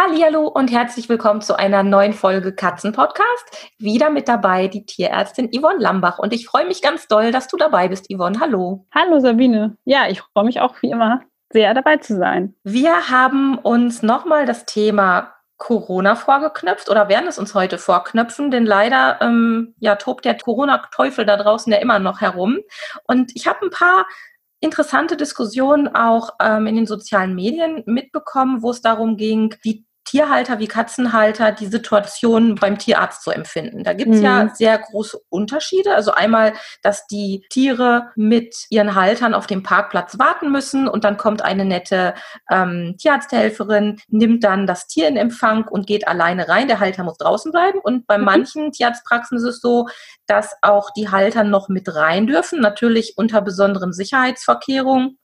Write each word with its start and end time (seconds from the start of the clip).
Hallo 0.00 0.46
und 0.46 0.70
herzlich 0.70 1.08
willkommen 1.08 1.40
zu 1.40 1.58
einer 1.58 1.82
neuen 1.82 2.12
Folge 2.12 2.54
Katzenpodcast. 2.54 3.72
Wieder 3.78 4.10
mit 4.10 4.28
dabei 4.28 4.68
die 4.68 4.86
Tierärztin 4.86 5.50
Yvonne 5.52 5.80
Lambach 5.80 6.20
und 6.20 6.32
ich 6.32 6.46
freue 6.46 6.68
mich 6.68 6.82
ganz 6.82 7.08
doll, 7.08 7.32
dass 7.32 7.48
du 7.48 7.56
dabei 7.56 7.88
bist, 7.88 8.06
Yvonne. 8.08 8.38
Hallo. 8.38 8.86
Hallo 8.94 9.18
Sabine. 9.18 9.76
Ja, 9.84 10.08
ich 10.08 10.20
freue 10.20 10.44
mich 10.44 10.60
auch 10.60 10.80
wie 10.82 10.90
immer 10.90 11.22
sehr 11.52 11.74
dabei 11.74 11.96
zu 11.96 12.16
sein. 12.16 12.54
Wir 12.62 13.10
haben 13.10 13.58
uns 13.58 14.04
nochmal 14.04 14.46
das 14.46 14.66
Thema 14.66 15.34
Corona 15.56 16.14
vorgeknöpft 16.14 16.88
oder 16.88 17.08
werden 17.08 17.26
es 17.26 17.40
uns 17.40 17.56
heute 17.56 17.76
vorknöpfen, 17.76 18.52
denn 18.52 18.66
leider 18.66 19.20
ähm, 19.20 19.74
ja, 19.80 19.96
tobt 19.96 20.24
der 20.24 20.36
Corona-Teufel 20.36 21.26
da 21.26 21.36
draußen 21.36 21.72
ja 21.72 21.80
immer 21.80 21.98
noch 21.98 22.20
herum. 22.20 22.58
Und 23.08 23.32
ich 23.34 23.48
habe 23.48 23.66
ein 23.66 23.70
paar 23.70 24.06
interessante 24.60 25.16
Diskussionen 25.16 25.88
auch 25.88 26.30
ähm, 26.40 26.68
in 26.68 26.76
den 26.76 26.86
sozialen 26.86 27.34
Medien 27.34 27.82
mitbekommen, 27.86 28.62
wo 28.62 28.70
es 28.70 28.80
darum 28.80 29.16
ging, 29.16 29.54
wie 29.62 29.87
Tierhalter 30.08 30.58
wie 30.58 30.68
Katzenhalter 30.68 31.52
die 31.52 31.66
Situation 31.66 32.54
beim 32.54 32.78
Tierarzt 32.78 33.22
zu 33.22 33.30
empfinden. 33.30 33.84
Da 33.84 33.92
gibt 33.92 34.12
es 34.12 34.20
mhm. 34.20 34.24
ja 34.24 34.48
sehr 34.54 34.78
große 34.78 35.20
Unterschiede. 35.28 35.94
Also 35.94 36.12
einmal, 36.12 36.54
dass 36.82 37.06
die 37.06 37.44
Tiere 37.50 38.10
mit 38.16 38.66
ihren 38.70 38.94
Haltern 38.94 39.34
auf 39.34 39.46
dem 39.46 39.62
Parkplatz 39.62 40.18
warten 40.18 40.50
müssen 40.50 40.88
und 40.88 41.04
dann 41.04 41.18
kommt 41.18 41.42
eine 41.42 41.66
nette 41.66 42.14
ähm, 42.50 42.94
Tierarzthelferin, 42.98 44.00
nimmt 44.08 44.44
dann 44.44 44.66
das 44.66 44.86
Tier 44.86 45.08
in 45.08 45.18
Empfang 45.18 45.68
und 45.68 45.86
geht 45.86 46.08
alleine 46.08 46.48
rein. 46.48 46.68
Der 46.68 46.80
Halter 46.80 47.04
muss 47.04 47.18
draußen 47.18 47.52
bleiben. 47.52 47.78
Und 47.78 48.06
bei 48.06 48.16
mhm. 48.16 48.24
manchen 48.24 48.72
Tierarztpraxen 48.72 49.36
ist 49.36 49.44
es 49.44 49.60
so, 49.60 49.88
dass 50.26 50.56
auch 50.62 50.90
die 50.96 51.10
Halter 51.10 51.44
noch 51.44 51.68
mit 51.68 51.94
rein 51.94 52.26
dürfen, 52.26 52.60
natürlich 52.60 53.14
unter 53.16 53.42
besonderen 53.42 53.92
Sicherheitsverkehrungen. 53.92 55.18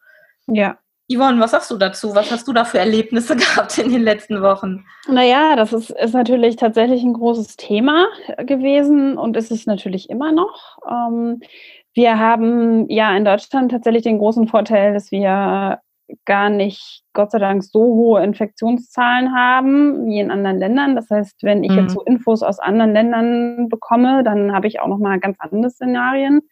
Ja. 0.46 0.76
Yvonne, 1.12 1.38
was 1.38 1.50
sagst 1.50 1.70
du 1.70 1.76
dazu? 1.76 2.14
Was 2.14 2.30
hast 2.30 2.48
du 2.48 2.52
da 2.52 2.64
für 2.64 2.78
Erlebnisse 2.78 3.36
gehabt 3.36 3.76
in 3.78 3.90
den 3.90 4.02
letzten 4.02 4.40
Wochen? 4.42 4.84
Naja, 5.08 5.54
das 5.56 5.72
ist, 5.72 5.90
ist 5.90 6.14
natürlich 6.14 6.56
tatsächlich 6.56 7.02
ein 7.02 7.12
großes 7.12 7.56
Thema 7.56 8.06
gewesen 8.38 9.18
und 9.18 9.36
ist 9.36 9.50
es 9.50 9.66
natürlich 9.66 10.08
immer 10.08 10.32
noch. 10.32 10.78
Ähm, 10.88 11.40
wir 11.92 12.18
haben 12.18 12.88
ja 12.88 13.16
in 13.16 13.24
Deutschland 13.24 13.70
tatsächlich 13.70 14.02
den 14.02 14.18
großen 14.18 14.48
Vorteil, 14.48 14.94
dass 14.94 15.12
wir 15.12 15.78
gar 16.24 16.50
nicht, 16.50 17.02
Gott 17.12 17.30
sei 17.30 17.38
Dank, 17.38 17.64
so 17.64 17.80
hohe 17.80 18.22
Infektionszahlen 18.22 19.34
haben 19.34 20.06
wie 20.06 20.20
in 20.20 20.30
anderen 20.30 20.58
Ländern. 20.58 20.96
Das 20.96 21.08
heißt, 21.10 21.42
wenn 21.42 21.64
ich 21.64 21.72
mhm. 21.72 21.78
jetzt 21.78 21.94
so 21.94 22.02
Infos 22.02 22.42
aus 22.42 22.58
anderen 22.58 22.92
Ländern 22.92 23.68
bekomme, 23.68 24.22
dann 24.22 24.52
habe 24.52 24.66
ich 24.66 24.80
auch 24.80 24.88
noch 24.88 24.98
mal 24.98 25.18
ganz 25.20 25.36
andere 25.38 25.70
Szenarien 25.70 26.42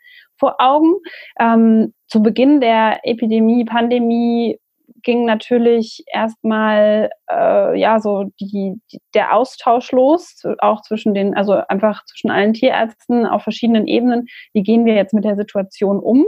vor 0.42 0.56
Augen. 0.58 0.94
Ähm, 1.38 1.94
zu 2.08 2.20
Beginn 2.20 2.60
der 2.60 2.98
Epidemie, 3.04 3.64
Pandemie 3.64 4.58
ging 5.04 5.24
natürlich 5.24 6.04
erstmal 6.12 7.10
äh, 7.30 7.78
ja 7.78 8.00
so 8.00 8.24
die, 8.40 8.80
die, 8.90 8.98
der 9.14 9.34
Austausch 9.36 9.92
los, 9.92 10.42
auch 10.58 10.82
zwischen 10.82 11.14
den, 11.14 11.36
also 11.36 11.54
einfach 11.68 12.04
zwischen 12.06 12.30
allen 12.32 12.54
Tierärzten 12.54 13.24
auf 13.24 13.42
verschiedenen 13.44 13.86
Ebenen. 13.86 14.26
Wie 14.52 14.64
gehen 14.64 14.84
wir 14.84 14.94
jetzt 14.94 15.14
mit 15.14 15.24
der 15.24 15.36
Situation 15.36 16.00
um? 16.00 16.26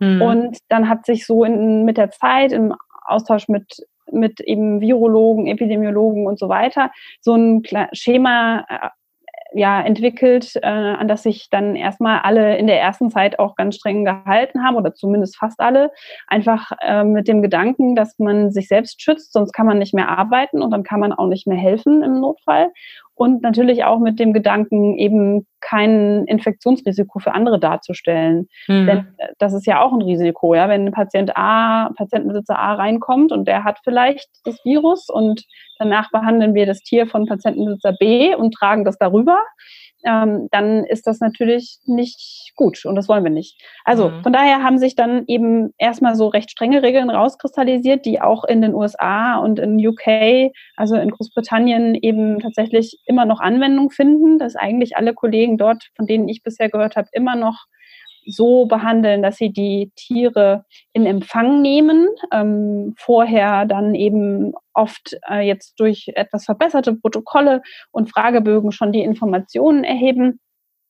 Mhm. 0.00 0.22
Und 0.22 0.58
dann 0.68 0.88
hat 0.88 1.06
sich 1.06 1.24
so 1.24 1.44
in, 1.44 1.84
mit 1.84 1.98
der 1.98 2.10
Zeit 2.10 2.50
im 2.50 2.74
Austausch 3.06 3.48
mit 3.48 3.86
mit 4.10 4.40
eben 4.40 4.80
Virologen, 4.80 5.46
Epidemiologen 5.46 6.26
und 6.26 6.38
so 6.38 6.48
weiter 6.50 6.90
so 7.20 7.34
ein 7.34 7.62
Schema 7.92 8.66
äh, 8.68 8.88
ja, 9.54 9.80
entwickelt, 9.80 10.56
äh, 10.56 10.66
an 10.66 11.08
das 11.08 11.22
sich 11.22 11.48
dann 11.50 11.76
erstmal 11.76 12.20
alle 12.20 12.56
in 12.56 12.66
der 12.66 12.80
ersten 12.80 13.10
Zeit 13.10 13.38
auch 13.38 13.56
ganz 13.56 13.76
streng 13.76 14.04
gehalten 14.04 14.64
haben 14.64 14.76
oder 14.76 14.94
zumindest 14.94 15.36
fast 15.36 15.60
alle. 15.60 15.90
Einfach 16.26 16.72
äh, 16.80 17.04
mit 17.04 17.28
dem 17.28 17.42
Gedanken, 17.42 17.94
dass 17.94 18.18
man 18.18 18.50
sich 18.50 18.68
selbst 18.68 19.02
schützt, 19.02 19.32
sonst 19.32 19.52
kann 19.52 19.66
man 19.66 19.78
nicht 19.78 19.94
mehr 19.94 20.08
arbeiten 20.08 20.62
und 20.62 20.70
dann 20.70 20.82
kann 20.82 21.00
man 21.00 21.12
auch 21.12 21.26
nicht 21.26 21.46
mehr 21.46 21.58
helfen 21.58 22.02
im 22.02 22.20
Notfall 22.20 22.70
und 23.14 23.42
natürlich 23.42 23.84
auch 23.84 23.98
mit 23.98 24.18
dem 24.18 24.32
Gedanken, 24.32 24.98
eben 24.98 25.46
kein 25.60 26.24
Infektionsrisiko 26.24 27.18
für 27.18 27.34
andere 27.34 27.60
darzustellen. 27.60 28.48
Mhm. 28.68 28.86
Denn 28.86 28.98
äh, 29.18 29.28
das 29.38 29.52
ist 29.52 29.66
ja 29.66 29.80
auch 29.80 29.92
ein 29.92 30.02
Risiko, 30.02 30.54
ja, 30.54 30.68
wenn 30.68 30.90
Patient 30.90 31.36
A, 31.36 31.90
Patientenbesitzer 31.96 32.58
A 32.58 32.74
reinkommt 32.74 33.32
und 33.32 33.46
der 33.46 33.64
hat 33.64 33.78
vielleicht 33.84 34.28
das 34.44 34.58
Virus 34.64 35.08
und 35.08 35.44
danach 35.78 36.10
behandeln 36.10 36.54
wir 36.54 36.66
das 36.66 36.80
Tier 36.80 37.06
von 37.06 37.26
Patientenbesitzer 37.26 37.92
B 37.92 38.34
und 38.34 38.52
tragen 38.52 38.84
das 38.84 38.98
darüber, 38.98 39.38
ähm, 40.04 40.48
dann 40.50 40.84
ist 40.84 41.06
das 41.06 41.20
natürlich 41.20 41.78
nicht 41.86 42.52
gut 42.56 42.84
und 42.84 42.96
das 42.96 43.08
wollen 43.08 43.24
wir 43.24 43.30
nicht. 43.30 43.60
Also 43.84 44.10
mhm. 44.10 44.22
von 44.22 44.32
daher 44.32 44.62
haben 44.62 44.78
sich 44.78 44.94
dann 44.94 45.24
eben 45.26 45.72
erstmal 45.78 46.14
so 46.14 46.28
recht 46.28 46.50
strenge 46.50 46.82
Regeln 46.82 47.10
rauskristallisiert, 47.10 48.04
die 48.04 48.20
auch 48.20 48.44
in 48.44 48.62
den 48.62 48.74
USA 48.74 49.36
und 49.36 49.58
in 49.58 49.84
UK, 49.84 50.52
also 50.76 50.96
in 50.96 51.10
Großbritannien 51.10 51.94
eben 51.94 52.40
tatsächlich 52.40 52.98
immer 53.06 53.24
noch 53.24 53.40
Anwendung 53.40 53.90
finden, 53.90 54.38
dass 54.38 54.56
eigentlich 54.56 54.96
alle 54.96 55.14
Kollegen 55.14 55.58
dort, 55.58 55.84
von 55.96 56.06
denen 56.06 56.28
ich 56.28 56.42
bisher 56.42 56.68
gehört 56.68 56.96
habe, 56.96 57.08
immer 57.12 57.36
noch 57.36 57.66
so 58.26 58.66
behandeln, 58.66 59.22
dass 59.22 59.36
sie 59.36 59.50
die 59.50 59.92
Tiere 59.96 60.64
in 60.92 61.06
Empfang 61.06 61.62
nehmen, 61.62 62.08
ähm, 62.32 62.94
vorher 62.96 63.66
dann 63.66 63.94
eben 63.94 64.52
oft 64.74 65.16
äh, 65.28 65.40
jetzt 65.40 65.78
durch 65.78 66.10
etwas 66.14 66.44
verbesserte 66.44 66.94
Protokolle 66.94 67.62
und 67.90 68.10
Fragebögen 68.10 68.72
schon 68.72 68.92
die 68.92 69.02
Informationen 69.02 69.84
erheben 69.84 70.40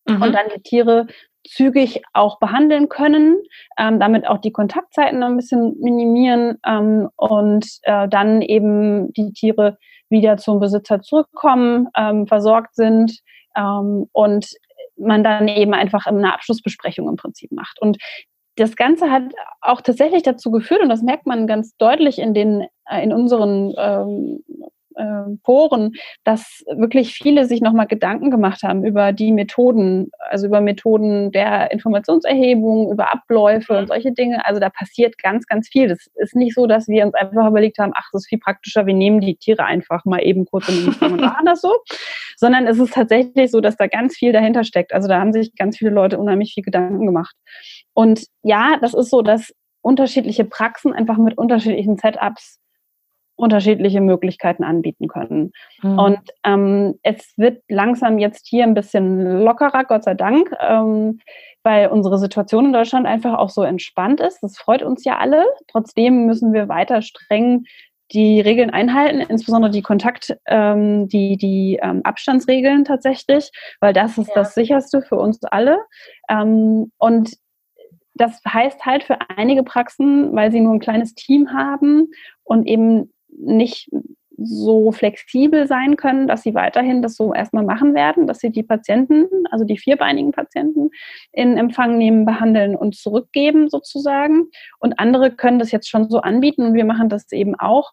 mhm. 0.06 0.22
und 0.22 0.32
dann 0.32 0.47
die 0.54 0.62
Tiere 0.62 1.06
zügig 1.47 2.03
auch 2.12 2.38
behandeln 2.38 2.88
können, 2.88 3.37
ähm, 3.78 3.98
damit 3.98 4.26
auch 4.28 4.38
die 4.38 4.53
Kontaktzeiten 4.53 5.22
ein 5.22 5.37
bisschen 5.37 5.76
minimieren 5.81 6.59
ähm, 6.66 7.09
und 7.16 7.66
äh, 7.82 8.09
dann 8.09 8.42
eben 8.42 9.12
die 9.12 9.32
Tiere 9.32 9.78
wieder 10.09 10.37
zum 10.37 10.60
Besitzer 10.60 11.00
zurückkommen, 11.00 11.88
ähm, 11.97 12.26
versorgt 12.26 12.75
sind 12.75 13.19
ähm, 13.56 14.06
und 14.12 14.47
man 15.03 15.25
dann 15.25 15.49
eben 15.49 15.75
einfach 15.75 16.07
eine 16.07 16.33
Abschlussbesprechung 16.33 17.09
im 17.09 17.17
Prinzip 17.17 17.53
macht. 17.53 17.81
Und 17.81 17.99
das 18.57 18.77
Ganze 18.77 19.11
hat 19.11 19.25
auch 19.61 19.81
tatsächlich 19.81 20.23
dazu 20.23 20.51
geführt, 20.51 20.83
und 20.83 20.89
das 20.89 21.03
merkt 21.03 21.27
man 21.27 21.47
ganz 21.47 21.77
deutlich 21.77 22.19
in 22.19 22.35
den, 22.35 22.67
äh, 22.89 23.03
in 23.03 23.13
unseren 23.13 23.73
ähm, 23.77 24.45
äh, 24.97 25.36
Foren, 25.44 25.92
dass 26.25 26.64
wirklich 26.76 27.14
viele 27.14 27.47
sich 27.47 27.60
nochmal 27.60 27.86
Gedanken 27.86 28.30
gemacht 28.30 28.62
haben 28.62 28.84
über 28.84 29.12
die 29.12 29.32
Methoden, 29.32 30.10
also 30.30 30.47
über 30.47 30.60
Methoden 30.60 31.32
der 31.32 31.70
Informationserhebung, 31.70 32.92
über 32.92 33.12
Abläufe 33.12 33.76
und 33.78 33.88
solche 33.88 34.12
Dinge. 34.12 34.44
Also 34.47 34.60
da 34.60 34.70
passiert 34.70 35.19
ganz, 35.19 35.47
ganz 35.47 35.69
viel. 35.69 35.88
Das 35.88 36.06
ist 36.16 36.36
nicht 36.36 36.54
so, 36.54 36.66
dass 36.66 36.88
wir 36.88 37.04
uns 37.04 37.14
einfach 37.14 37.48
überlegt 37.48 37.78
haben, 37.78 37.92
ach, 37.94 38.08
das 38.12 38.22
ist 38.22 38.28
viel 38.28 38.38
praktischer, 38.38 38.86
wir 38.86 38.94
nehmen 38.94 39.20
die 39.20 39.36
Tiere 39.36 39.64
einfach 39.64 40.04
mal 40.04 40.22
eben 40.22 40.44
kurz 40.47 40.69
in 40.69 40.92
den 41.00 41.12
und 41.12 41.20
machen 41.20 41.47
das 41.47 41.60
so, 41.60 41.72
sondern 42.36 42.66
es 42.66 42.78
ist 42.78 42.94
tatsächlich 42.94 43.50
so, 43.50 43.60
dass 43.60 43.76
da 43.76 43.86
ganz 43.86 44.16
viel 44.16 44.32
dahinter 44.32 44.64
steckt. 44.64 44.92
Also 44.92 45.09
da 45.09 45.19
haben 45.19 45.32
sich 45.32 45.54
ganz 45.56 45.76
viele 45.78 45.91
Leute 45.91 46.19
unheimlich 46.19 46.54
viel 46.54 46.64
Gedanken 46.64 47.06
gemacht. 47.06 47.34
Und 47.94 48.26
ja, 48.42 48.78
das 48.80 48.94
ist 48.94 49.10
so, 49.10 49.22
dass 49.22 49.53
unterschiedliche 49.82 50.44
Praxen 50.44 50.92
einfach 50.92 51.19
mit 51.19 51.36
unterschiedlichen 51.36 51.98
Setups 51.98 52.62
unterschiedliche 53.42 54.00
Möglichkeiten 54.00 54.62
anbieten 54.64 55.08
können. 55.08 55.53
Mhm. 55.82 55.98
Und 55.98 56.20
ähm, 56.44 56.94
es 57.03 57.34
wird 57.36 57.62
langsam 57.68 58.18
jetzt 58.18 58.47
hier 58.47 58.65
ein 58.65 58.74
bisschen 58.74 59.42
lockerer, 59.42 59.84
Gott 59.84 60.04
sei 60.04 60.15
Dank, 60.15 60.50
ähm, 60.60 61.18
weil 61.65 61.89
unsere 61.89 62.18
Situation 62.18 62.66
in 62.66 62.72
Deutschland 62.72 63.06
einfach 63.06 63.36
auch 63.39 63.50
so 63.50 63.62
entspannt 63.62 64.21
ist. 64.21 64.41
Das 64.42 64.56
freut 64.56 64.83
uns 64.83 65.04
ja 65.04 65.18
alle. 65.18 65.44
Trotzdem 65.68 66.27
müssen 66.27 66.53
wir 66.53 66.68
weiter 66.68 67.03
streng 67.03 67.65
die 68.12 68.41
Regeln 68.41 68.71
einhalten, 68.71 69.21
insbesondere 69.21 69.72
die 69.72 69.83
Kontakt, 69.83 70.36
ähm, 70.47 71.09
die, 71.09 71.36
die 71.36 71.78
ähm, 71.83 72.03
Abstandsregeln 72.04 72.84
tatsächlich, 72.84 73.50
weil 73.80 73.92
das 73.92 74.18
ist 74.18 74.28
ja. 74.28 74.34
das 74.34 74.54
sicherste 74.54 75.03
für 75.03 75.16
uns 75.16 75.42
alle. 75.45 75.78
Ähm, 76.28 76.92
und 76.98 77.33
das 78.15 78.41
heißt 78.47 78.84
halt 78.84 79.04
für 79.04 79.16
einige 79.36 79.62
Praxen, 79.62 80.34
weil 80.34 80.53
sie 80.53 80.60
nur 80.60 80.74
ein 80.74 80.80
kleines 80.80 81.15
Team 81.15 81.53
haben 81.53 82.09
und 82.45 82.66
eben 82.66 83.10
nicht 83.37 83.91
so 84.37 84.93
flexibel 84.93 85.67
sein 85.67 85.97
können, 85.97 86.27
dass 86.27 86.43
sie 86.43 86.55
weiterhin 86.55 87.03
das 87.03 87.17
so 87.17 87.34
erstmal 87.34 87.65
machen 87.65 87.95
werden, 87.95 88.27
dass 88.27 88.39
sie 88.39 88.51
die 88.51 88.63
Patienten, 88.63 89.27
also 89.51 89.65
die 89.65 89.79
vierbeinigen 89.79 90.33
Patienten, 90.33 90.91
in 91.33 91.57
Empfang 91.57 91.99
nehmen, 91.99 92.25
behandeln 92.25 92.75
und 92.75 92.97
zurückgeben 92.97 93.69
sozusagen. 93.69 94.49
Und 94.79 94.99
andere 94.99 95.31
können 95.31 95.59
das 95.59 95.71
jetzt 95.71 95.89
schon 95.89 96.09
so 96.09 96.21
anbieten 96.21 96.67
und 96.67 96.75
wir 96.75 96.84
machen 96.84 97.09
das 97.09 97.31
eben 97.33 97.55
auch, 97.59 97.93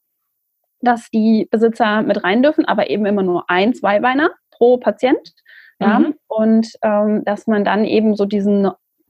dass 0.81 1.09
die 1.09 1.47
Besitzer 1.51 2.01
mit 2.03 2.23
rein 2.23 2.41
dürfen, 2.41 2.65
aber 2.65 2.89
eben 2.89 3.05
immer 3.05 3.23
nur 3.23 3.49
ein, 3.49 3.73
zwei 3.73 3.99
Beiner 3.99 4.31
pro 4.51 4.77
Patient. 4.77 5.33
Ja, 5.81 5.99
mhm. 5.99 6.15
und 6.27 6.71
ähm, 6.81 7.23
dass 7.23 7.47
man 7.47 7.63
dann 7.63 7.85
eben 7.85 8.15
so 8.15 8.25
diesen 8.25 8.69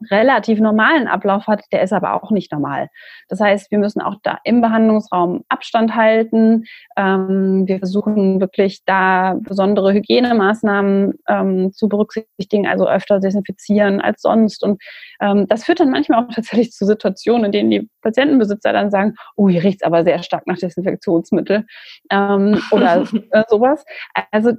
relativ 0.09 0.59
normalen 0.59 1.07
Ablauf 1.07 1.47
hat, 1.47 1.63
der 1.71 1.81
ist 1.81 1.93
aber 1.93 2.21
auch 2.21 2.31
nicht 2.31 2.51
normal. 2.51 2.89
Das 3.27 3.39
heißt, 3.39 3.71
wir 3.71 3.79
müssen 3.79 4.01
auch 4.01 4.15
da 4.23 4.39
im 4.43 4.61
Behandlungsraum 4.61 5.43
Abstand 5.49 5.95
halten. 5.95 6.65
Ähm, 6.97 7.67
wir 7.67 7.79
versuchen 7.79 8.41
wirklich 8.41 8.83
da 8.85 9.35
besondere 9.39 9.93
Hygienemaßnahmen 9.93 11.13
ähm, 11.27 11.71
zu 11.73 11.89
berücksichtigen, 11.89 12.67
also 12.67 12.87
öfter 12.87 13.19
desinfizieren 13.19 14.01
als 14.01 14.21
sonst. 14.21 14.63
Und 14.63 14.81
ähm, 15.21 15.47
das 15.47 15.65
führt 15.65 15.79
dann 15.79 15.91
manchmal 15.91 16.23
auch 16.23 16.29
tatsächlich 16.33 16.71
zu 16.71 16.85
Situationen, 16.85 17.45
in 17.45 17.51
denen 17.51 17.71
die 17.71 17.89
Patientenbesitzer 18.01 18.73
dann 18.73 18.91
sagen, 18.91 19.15
oh, 19.35 19.49
hier 19.49 19.63
riecht 19.63 19.81
es 19.81 19.85
aber 19.85 20.03
sehr 20.03 20.23
stark 20.23 20.47
nach 20.47 20.57
Desinfektionsmittel 20.57 21.65
ähm, 22.11 22.61
oder 22.71 23.03
äh, 23.31 23.43
sowas. 23.49 23.83
Also 24.31 24.53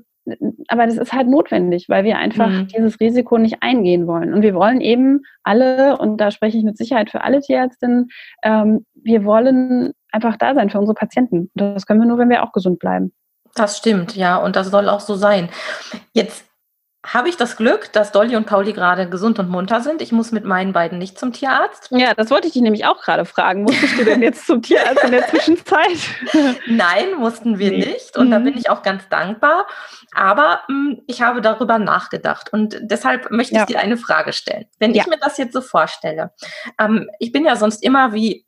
aber 0.69 0.87
das 0.87 0.97
ist 0.97 1.12
halt 1.12 1.29
notwendig, 1.29 1.88
weil 1.88 2.05
wir 2.05 2.19
einfach 2.19 2.49
mhm. 2.49 2.69
dieses 2.69 3.00
Risiko 3.00 3.38
nicht 3.38 3.59
eingehen 3.61 4.06
wollen. 4.06 4.35
Und 4.35 4.43
wir 4.43 4.55
wollen 4.55 4.81
eben 4.81 5.23
alle, 5.43 5.97
und 5.99 6.19
da 6.19 6.31
spreche 6.31 6.59
ich 6.59 6.65
mit 6.65 6.77
Sicherheit 6.77 7.11
für 7.11 7.23
alle 7.23 7.41
Tierärztinnen, 7.41 8.09
ähm, 8.43 8.85
wir 8.94 9.25
wollen 9.25 9.93
einfach 10.12 10.37
da 10.37 10.55
sein 10.55 10.71
für 10.71 10.79
unsere 10.79 10.94
Patienten. 10.94 11.50
Und 11.55 11.75
das 11.75 11.87
können 11.87 12.00
wir 12.00 12.06
nur, 12.06 12.19
wenn 12.19 12.31
wir 12.31 12.43
auch 12.43 12.53
gesund 12.53 12.79
bleiben. 12.79 13.12
Das 13.55 13.79
stimmt, 13.79 14.15
ja, 14.17 14.37
und 14.37 14.56
das 14.56 14.71
soll 14.71 14.88
auch 14.88 15.00
so 15.00 15.15
sein. 15.15 15.49
Jetzt 16.12 16.50
habe 17.05 17.31
ich 17.31 17.37
das 17.38 17.56
Glück, 17.56 17.93
dass 17.93 18.12
Dolly 18.12 18.37
und 18.37 18.47
Pauli 18.47 18.75
gerade 18.75 19.08
gesund 19.08 19.38
und 19.38 19.49
munter 19.49 19.81
sind. 19.81 20.02
Ich 20.02 20.12
muss 20.12 20.32
mit 20.32 20.44
meinen 20.44 20.75
beiden 20.75 20.99
nicht 20.99 21.19
zum 21.19 21.32
Tierarzt. 21.32 21.88
Ja, 21.91 22.12
das 22.12 22.31
wollte 22.31 22.47
ich 22.47 22.52
dich 22.52 22.62
nämlich 22.62 22.85
auch 22.85 23.00
gerade 23.00 23.25
fragen. 23.25 23.62
Musstest 23.62 23.99
du 23.99 24.05
denn 24.05 24.20
jetzt 24.20 24.47
zum 24.47 24.61
Tierarzt 24.61 25.02
in 25.05 25.12
der 25.12 25.26
Zwischenzeit? 25.26 25.99
Nein, 26.67 27.14
mussten 27.17 27.58
wir 27.58 27.70
nee. 27.70 27.87
nicht. 27.87 28.19
Und 28.19 28.26
mhm. 28.26 28.31
da 28.32 28.38
bin 28.41 28.58
ich 28.58 28.69
auch 28.69 28.82
ganz 28.82 29.08
dankbar. 29.08 29.67
Aber 30.14 30.61
mh, 30.69 30.91
hm, 30.91 31.02
ich 31.06 31.23
habe 31.23 31.41
darüber 31.41 31.79
nachgedacht. 31.79 32.52
Und 32.52 32.79
deshalb 32.82 33.31
möchte 33.31 33.55
ich 33.55 33.61
ja. 33.61 33.67
dir 33.67 33.81
eine 33.81 33.97
Frage 33.97 34.35
stellen. 34.35 34.67
Wenn 34.79 34.93
ja. 34.93 35.02
ich 35.02 35.08
mir 35.08 35.19
das 35.19 35.38
jetzt 35.38 35.55
so 35.55 35.62
vorstelle, 35.62 36.32
ähm, 36.79 37.08
ich 37.19 37.32
bin 37.32 37.47
ja 37.47 37.56
sonst 37.56 37.82
immer 37.82 38.12
wie 38.12 38.44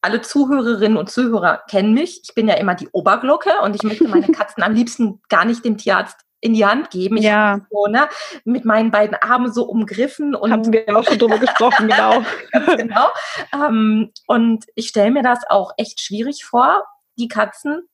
alle 0.00 0.20
Zuhörerinnen 0.20 0.96
und 0.96 1.10
Zuhörer 1.10 1.62
kennen 1.68 1.94
mich. 1.94 2.20
Ich 2.22 2.34
bin 2.34 2.46
ja 2.46 2.54
immer 2.54 2.76
die 2.76 2.88
Oberglocke 2.92 3.50
und 3.62 3.74
ich 3.74 3.82
möchte 3.82 4.06
meine 4.06 4.26
Katzen 4.32 4.62
am 4.62 4.74
liebsten 4.74 5.20
gar 5.28 5.44
nicht 5.44 5.64
dem 5.64 5.76
Tierarzt 5.76 6.27
in 6.40 6.54
die 6.54 6.64
Hand 6.64 6.90
geben. 6.90 7.16
Ich 7.16 7.24
ja. 7.24 7.60
so, 7.70 7.86
ne, 7.86 8.08
mit 8.44 8.64
meinen 8.64 8.90
beiden 8.90 9.16
Armen 9.16 9.52
so 9.52 9.64
umgriffen. 9.64 10.34
Und 10.34 10.52
Haben 10.52 10.72
wir 10.72 10.96
auch 10.96 11.04
schon 11.04 11.18
drüber 11.18 11.38
gesprochen, 11.38 11.88
genau. 11.88 12.22
genau. 12.76 13.08
Ähm, 13.52 14.12
und 14.26 14.64
ich 14.74 14.88
stelle 14.88 15.10
mir 15.10 15.22
das 15.22 15.40
auch 15.48 15.72
echt 15.76 16.00
schwierig 16.00 16.44
vor, 16.44 16.84
die 17.18 17.28
Katzen, 17.28 17.88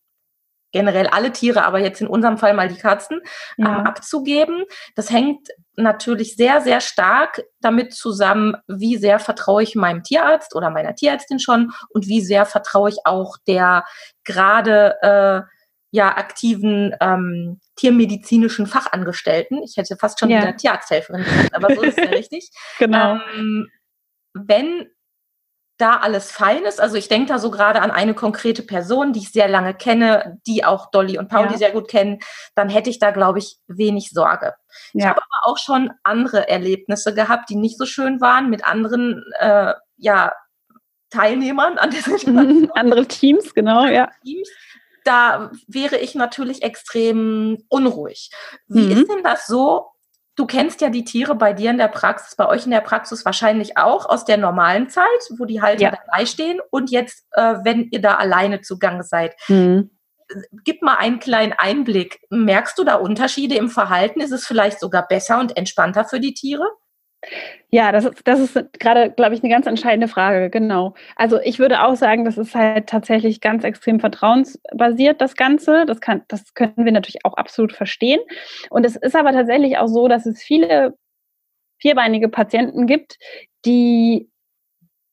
generell 0.72 1.06
alle 1.06 1.32
Tiere, 1.32 1.64
aber 1.64 1.78
jetzt 1.78 2.00
in 2.00 2.08
unserem 2.08 2.36
Fall 2.36 2.52
mal 2.52 2.68
die 2.68 2.76
Katzen, 2.76 3.20
ja. 3.56 3.78
ähm, 3.78 3.86
abzugeben. 3.86 4.64
Das 4.96 5.10
hängt 5.10 5.48
natürlich 5.76 6.36
sehr, 6.36 6.60
sehr 6.60 6.80
stark 6.80 7.42
damit 7.60 7.94
zusammen, 7.94 8.56
wie 8.66 8.96
sehr 8.96 9.20
vertraue 9.20 9.62
ich 9.62 9.76
meinem 9.76 10.02
Tierarzt 10.02 10.54
oder 10.54 10.70
meiner 10.70 10.94
Tierärztin 10.94 11.38
schon 11.38 11.72
und 11.90 12.08
wie 12.08 12.20
sehr 12.20 12.44
vertraue 12.44 12.90
ich 12.90 12.98
auch 13.04 13.36
der 13.46 13.84
gerade 14.24 14.96
äh, 15.02 15.53
ja 15.94 16.16
aktiven 16.16 16.92
ähm, 17.00 17.60
tiermedizinischen 17.76 18.66
Fachangestellten. 18.66 19.62
Ich 19.62 19.76
hätte 19.76 19.96
fast 19.96 20.18
schon 20.18 20.28
ja. 20.28 20.42
wieder 20.42 20.56
Tierarzthelferin 20.56 21.22
gesagt, 21.22 21.54
aber 21.54 21.72
so 21.72 21.82
ist 21.82 21.96
es 21.96 22.04
ja 22.04 22.10
richtig. 22.16 22.50
Genau. 22.80 23.20
Ähm, 23.36 23.68
wenn 24.32 24.90
da 25.78 25.98
alles 25.98 26.32
fein 26.32 26.64
ist, 26.64 26.80
also 26.80 26.96
ich 26.96 27.06
denke 27.06 27.28
da 27.28 27.38
so 27.38 27.48
gerade 27.52 27.80
an 27.80 27.92
eine 27.92 28.14
konkrete 28.14 28.64
Person, 28.64 29.12
die 29.12 29.20
ich 29.20 29.30
sehr 29.30 29.46
lange 29.46 29.72
kenne, 29.72 30.40
die 30.48 30.64
auch 30.64 30.90
Dolly 30.90 31.16
und 31.16 31.28
Pauli 31.28 31.52
ja. 31.52 31.58
sehr 31.58 31.70
gut 31.70 31.86
kennen, 31.86 32.18
dann 32.56 32.68
hätte 32.68 32.90
ich 32.90 32.98
da, 32.98 33.12
glaube 33.12 33.38
ich, 33.38 33.58
wenig 33.68 34.10
Sorge. 34.10 34.54
Ja. 34.94 34.98
Ich 34.98 35.04
habe 35.06 35.20
aber 35.20 35.52
auch 35.52 35.58
schon 35.58 35.92
andere 36.02 36.48
Erlebnisse 36.48 37.14
gehabt, 37.14 37.50
die 37.50 37.56
nicht 37.56 37.78
so 37.78 37.86
schön 37.86 38.20
waren, 38.20 38.50
mit 38.50 38.64
anderen, 38.66 39.22
äh, 39.38 39.74
ja, 39.96 40.32
Teilnehmern 41.10 41.78
an 41.78 41.90
der 41.90 42.00
Situation. 42.02 42.72
Andere 42.74 43.06
Teams, 43.06 43.54
genau, 43.54 43.86
ja. 43.86 44.10
Teams, 44.24 44.48
da 45.04 45.50
wäre 45.68 45.98
ich 45.98 46.14
natürlich 46.14 46.62
extrem 46.62 47.58
unruhig. 47.68 48.30
Wie 48.66 48.86
mhm. 48.86 48.90
ist 48.90 49.08
denn 49.08 49.22
das 49.22 49.46
so? 49.46 49.90
Du 50.36 50.46
kennst 50.46 50.80
ja 50.80 50.90
die 50.90 51.04
Tiere 51.04 51.36
bei 51.36 51.52
dir 51.52 51.70
in 51.70 51.78
der 51.78 51.88
Praxis, 51.88 52.34
bei 52.34 52.48
euch 52.48 52.64
in 52.64 52.72
der 52.72 52.80
Praxis 52.80 53.24
wahrscheinlich 53.24 53.76
auch 53.78 54.06
aus 54.08 54.24
der 54.24 54.36
normalen 54.36 54.88
Zeit, 54.88 55.06
wo 55.38 55.44
die 55.44 55.62
Halter 55.62 55.82
ja. 55.82 55.92
dabei 55.92 56.26
stehen 56.26 56.58
und 56.70 56.90
jetzt, 56.90 57.24
äh, 57.32 57.56
wenn 57.62 57.88
ihr 57.90 58.00
da 58.00 58.16
alleine 58.16 58.60
zugange 58.60 59.04
seid. 59.04 59.34
Mhm. 59.46 59.90
Gib 60.64 60.82
mal 60.82 60.96
einen 60.96 61.20
kleinen 61.20 61.52
Einblick. 61.52 62.20
Merkst 62.30 62.78
du 62.78 62.84
da 62.84 62.96
Unterschiede 62.96 63.54
im 63.54 63.68
Verhalten? 63.68 64.20
Ist 64.20 64.32
es 64.32 64.46
vielleicht 64.46 64.80
sogar 64.80 65.06
besser 65.06 65.38
und 65.38 65.56
entspannter 65.56 66.04
für 66.04 66.18
die 66.18 66.34
Tiere? 66.34 66.66
Ja, 67.70 67.90
das 67.90 68.04
ist, 68.04 68.20
das 68.24 68.40
ist 68.40 68.78
gerade, 68.78 69.10
glaube 69.10 69.34
ich, 69.34 69.42
eine 69.42 69.52
ganz 69.52 69.66
entscheidende 69.66 70.08
Frage, 70.08 70.50
genau. 70.50 70.94
Also 71.16 71.40
ich 71.40 71.58
würde 71.58 71.82
auch 71.82 71.96
sagen, 71.96 72.24
das 72.24 72.38
ist 72.38 72.54
halt 72.54 72.88
tatsächlich 72.88 73.40
ganz 73.40 73.64
extrem 73.64 74.00
vertrauensbasiert, 74.00 75.20
das 75.20 75.34
Ganze. 75.34 75.84
Das, 75.86 76.00
kann, 76.00 76.22
das 76.28 76.54
können 76.54 76.72
wir 76.76 76.92
natürlich 76.92 77.24
auch 77.24 77.34
absolut 77.34 77.72
verstehen. 77.72 78.20
Und 78.70 78.86
es 78.86 78.96
ist 78.96 79.16
aber 79.16 79.32
tatsächlich 79.32 79.78
auch 79.78 79.88
so, 79.88 80.08
dass 80.08 80.26
es 80.26 80.42
viele 80.42 80.96
vierbeinige 81.78 82.28
Patienten 82.28 82.86
gibt, 82.86 83.18
die 83.64 84.28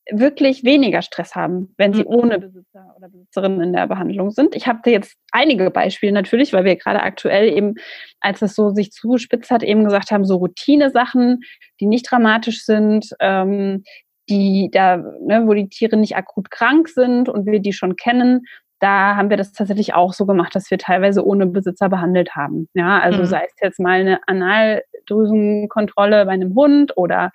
wirklich 0.09 0.63
weniger 0.63 1.01
Stress 1.01 1.35
haben, 1.35 1.73
wenn 1.77 1.93
sie 1.93 2.01
mhm. 2.01 2.07
ohne 2.07 2.39
Besitzer 2.39 2.93
oder 2.97 3.09
Besitzerin 3.09 3.61
in 3.61 3.73
der 3.73 3.87
Behandlung 3.87 4.31
sind. 4.31 4.55
Ich 4.55 4.67
habe 4.67 4.89
jetzt 4.89 5.15
einige 5.31 5.69
Beispiele 5.69 6.11
natürlich, 6.11 6.53
weil 6.53 6.65
wir 6.65 6.75
gerade 6.75 7.01
aktuell 7.03 7.49
eben, 7.49 7.75
als 8.19 8.41
es 8.41 8.55
so 8.55 8.71
sich 8.71 8.91
zugespitzt 8.91 9.51
hat, 9.51 9.63
eben 9.63 9.83
gesagt 9.83 10.11
haben, 10.11 10.25
so 10.25 10.37
Routine-Sachen, 10.37 11.41
die 11.79 11.85
nicht 11.85 12.09
dramatisch 12.09 12.65
sind, 12.65 13.09
ähm, 13.19 13.83
die 14.29 14.69
da, 14.71 14.97
ne, 14.97 15.43
wo 15.45 15.53
die 15.53 15.69
Tiere 15.69 15.97
nicht 15.97 16.15
akut 16.15 16.49
krank 16.51 16.87
sind 16.87 17.29
und 17.29 17.45
wir 17.45 17.59
die 17.59 17.73
schon 17.73 17.95
kennen, 17.95 18.45
da 18.81 19.15
haben 19.15 19.29
wir 19.29 19.37
das 19.37 19.53
tatsächlich 19.53 19.93
auch 19.93 20.11
so 20.11 20.25
gemacht, 20.25 20.55
dass 20.55 20.71
wir 20.71 20.79
teilweise 20.79 21.23
ohne 21.23 21.45
Besitzer 21.45 21.87
behandelt 21.87 22.35
haben. 22.35 22.67
Ja, 22.73 22.99
also 22.99 23.19
mhm. 23.19 23.25
sei 23.25 23.45
es 23.45 23.53
jetzt 23.61 23.79
mal 23.79 23.99
eine 23.99 24.19
Analdrüsenkontrolle 24.27 26.25
bei 26.25 26.31
einem 26.31 26.55
Hund 26.55 26.97
oder 26.97 27.31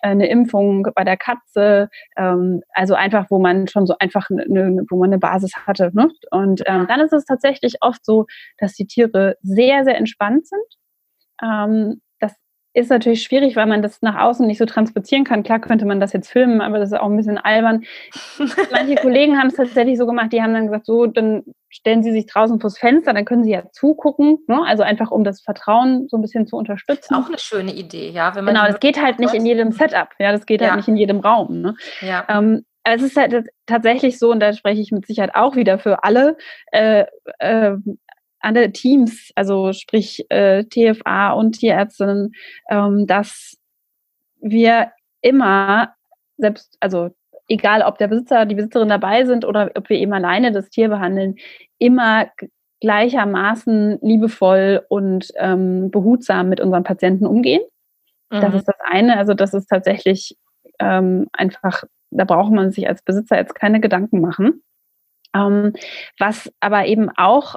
eine 0.00 0.28
Impfung 0.28 0.86
bei 0.94 1.04
der 1.04 1.16
Katze, 1.16 1.88
ähm, 2.16 2.62
also 2.72 2.94
einfach, 2.94 3.26
wo 3.30 3.38
man 3.38 3.68
schon 3.68 3.86
so 3.86 3.94
einfach 3.98 4.28
eine, 4.30 4.44
ne, 4.48 4.84
wo 4.90 4.98
man 4.98 5.10
eine 5.10 5.18
Basis 5.18 5.52
hatte. 5.66 5.90
Ne? 5.94 6.10
Und 6.30 6.62
ähm, 6.66 6.86
dann 6.88 7.00
ist 7.00 7.12
es 7.12 7.24
tatsächlich 7.24 7.76
oft 7.80 8.04
so, 8.04 8.26
dass 8.58 8.74
die 8.74 8.86
Tiere 8.86 9.36
sehr, 9.42 9.84
sehr 9.84 9.96
entspannt 9.96 10.46
sind. 10.46 10.60
Ähm, 11.42 12.00
ist 12.78 12.90
natürlich 12.90 13.22
schwierig, 13.22 13.56
weil 13.56 13.66
man 13.66 13.82
das 13.82 14.02
nach 14.02 14.18
außen 14.18 14.46
nicht 14.46 14.58
so 14.58 14.66
transportieren 14.66 15.24
kann. 15.24 15.42
Klar 15.42 15.60
könnte 15.60 15.84
man 15.84 16.00
das 16.00 16.12
jetzt 16.12 16.30
filmen, 16.30 16.60
aber 16.60 16.78
das 16.78 16.92
ist 16.92 16.98
auch 16.98 17.08
ein 17.08 17.16
bisschen 17.16 17.38
albern. 17.38 17.84
Manche 18.70 18.94
Kollegen 18.96 19.38
haben 19.38 19.48
es 19.48 19.54
tatsächlich 19.54 19.98
so 19.98 20.06
gemacht, 20.06 20.32
die 20.32 20.42
haben 20.42 20.54
dann 20.54 20.66
gesagt, 20.66 20.86
so, 20.86 21.06
dann 21.06 21.42
stellen 21.68 22.02
sie 22.02 22.12
sich 22.12 22.26
draußen 22.26 22.60
vors 22.60 22.78
Fenster, 22.78 23.12
dann 23.12 23.24
können 23.24 23.44
sie 23.44 23.50
ja 23.50 23.70
zugucken. 23.72 24.38
Ne? 24.46 24.62
Also 24.64 24.82
einfach, 24.82 25.10
um 25.10 25.24
das 25.24 25.42
Vertrauen 25.42 26.08
so 26.08 26.16
ein 26.16 26.22
bisschen 26.22 26.46
zu 26.46 26.56
unterstützen. 26.56 27.14
Auch 27.14 27.28
eine 27.28 27.38
schöne 27.38 27.72
Idee, 27.72 28.10
ja. 28.10 28.30
Genau, 28.30 28.66
das 28.66 28.80
geht 28.80 29.00
halt 29.02 29.18
nicht 29.18 29.34
in 29.34 29.44
jedem 29.44 29.72
Setup. 29.72 30.08
Ja, 30.18 30.32
das 30.32 30.46
geht 30.46 30.60
halt 30.60 30.68
ja. 30.68 30.74
halt 30.74 30.78
nicht 30.78 30.88
in 30.88 30.96
jedem 30.96 31.20
Raum. 31.20 31.60
Ne? 31.60 31.74
Ja. 32.00 32.24
Ähm, 32.28 32.64
aber 32.84 32.96
es 32.96 33.02
ist 33.02 33.16
halt 33.16 33.48
tatsächlich 33.66 34.18
so, 34.18 34.30
und 34.30 34.40
da 34.40 34.52
spreche 34.54 34.80
ich 34.80 34.92
mit 34.92 35.06
Sicherheit 35.06 35.34
auch 35.34 35.56
wieder 35.56 35.78
für 35.78 36.04
alle, 36.04 36.36
äh, 36.72 37.04
äh, 37.38 37.76
alle 38.48 38.72
Teams, 38.72 39.30
also 39.34 39.72
sprich 39.72 40.24
äh, 40.30 40.64
TFA 40.64 41.32
und 41.32 41.52
Tierärztinnen, 41.52 42.32
ähm, 42.70 43.06
dass 43.06 43.56
wir 44.40 44.92
immer, 45.20 45.94
selbst, 46.38 46.76
also 46.80 47.10
egal 47.48 47.82
ob 47.82 47.98
der 47.98 48.08
Besitzer, 48.08 48.46
die 48.46 48.54
Besitzerin 48.54 48.88
dabei 48.88 49.24
sind 49.24 49.44
oder 49.44 49.70
ob 49.74 49.88
wir 49.88 49.98
eben 49.98 50.12
alleine 50.12 50.52
das 50.52 50.70
Tier 50.70 50.88
behandeln, 50.88 51.36
immer 51.78 52.30
gleichermaßen 52.80 53.98
liebevoll 54.02 54.84
und 54.88 55.32
ähm, 55.36 55.90
behutsam 55.90 56.48
mit 56.48 56.60
unseren 56.60 56.84
Patienten 56.84 57.26
umgehen. 57.26 57.62
Mhm. 58.30 58.40
Das 58.40 58.54
ist 58.54 58.68
das 58.68 58.76
eine. 58.80 59.18
Also 59.18 59.34
das 59.34 59.52
ist 59.52 59.66
tatsächlich 59.66 60.36
ähm, 60.78 61.26
einfach, 61.32 61.84
da 62.10 62.24
braucht 62.24 62.52
man 62.52 62.70
sich 62.70 62.88
als 62.88 63.02
Besitzer 63.02 63.36
jetzt 63.36 63.54
keine 63.54 63.80
Gedanken 63.80 64.20
machen. 64.20 64.62
Ähm, 65.34 65.72
was 66.18 66.52
aber 66.60 66.86
eben 66.86 67.10
auch 67.16 67.56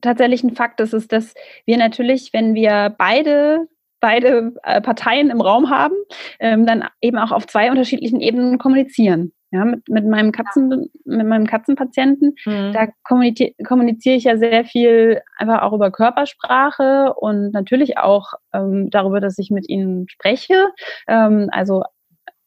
tatsächlich 0.00 0.42
ein 0.42 0.54
Fakt 0.54 0.80
ist, 0.80 0.92
ist, 0.92 1.12
dass 1.12 1.34
wir 1.64 1.76
natürlich, 1.76 2.32
wenn 2.32 2.54
wir 2.54 2.94
beide 2.96 3.68
beide 4.00 4.52
äh, 4.62 4.80
Parteien 4.80 5.30
im 5.30 5.40
Raum 5.40 5.70
haben, 5.70 5.94
ähm, 6.38 6.66
dann 6.66 6.84
eben 7.00 7.18
auch 7.18 7.32
auf 7.32 7.46
zwei 7.46 7.70
unterschiedlichen 7.70 8.20
Ebenen 8.20 8.58
kommunizieren. 8.58 9.32
Ja, 9.52 9.64
mit, 9.64 9.88
mit 9.88 10.04
meinem 10.06 10.32
Katzen, 10.32 10.90
mit 11.04 11.26
meinem 11.26 11.46
Katzenpatienten, 11.46 12.34
mhm. 12.44 12.72
da 12.72 12.88
kommuniziere 13.04 13.52
kommuniziere 13.64 14.16
ich 14.16 14.24
ja 14.24 14.36
sehr 14.36 14.64
viel 14.64 15.22
einfach 15.38 15.62
auch 15.62 15.72
über 15.72 15.92
Körpersprache 15.92 17.14
und 17.14 17.52
natürlich 17.52 17.96
auch 17.96 18.32
ähm, 18.52 18.90
darüber, 18.90 19.20
dass 19.20 19.38
ich 19.38 19.50
mit 19.50 19.68
ihnen 19.68 20.08
spreche. 20.08 20.66
Ähm, 21.06 21.48
also 21.52 21.84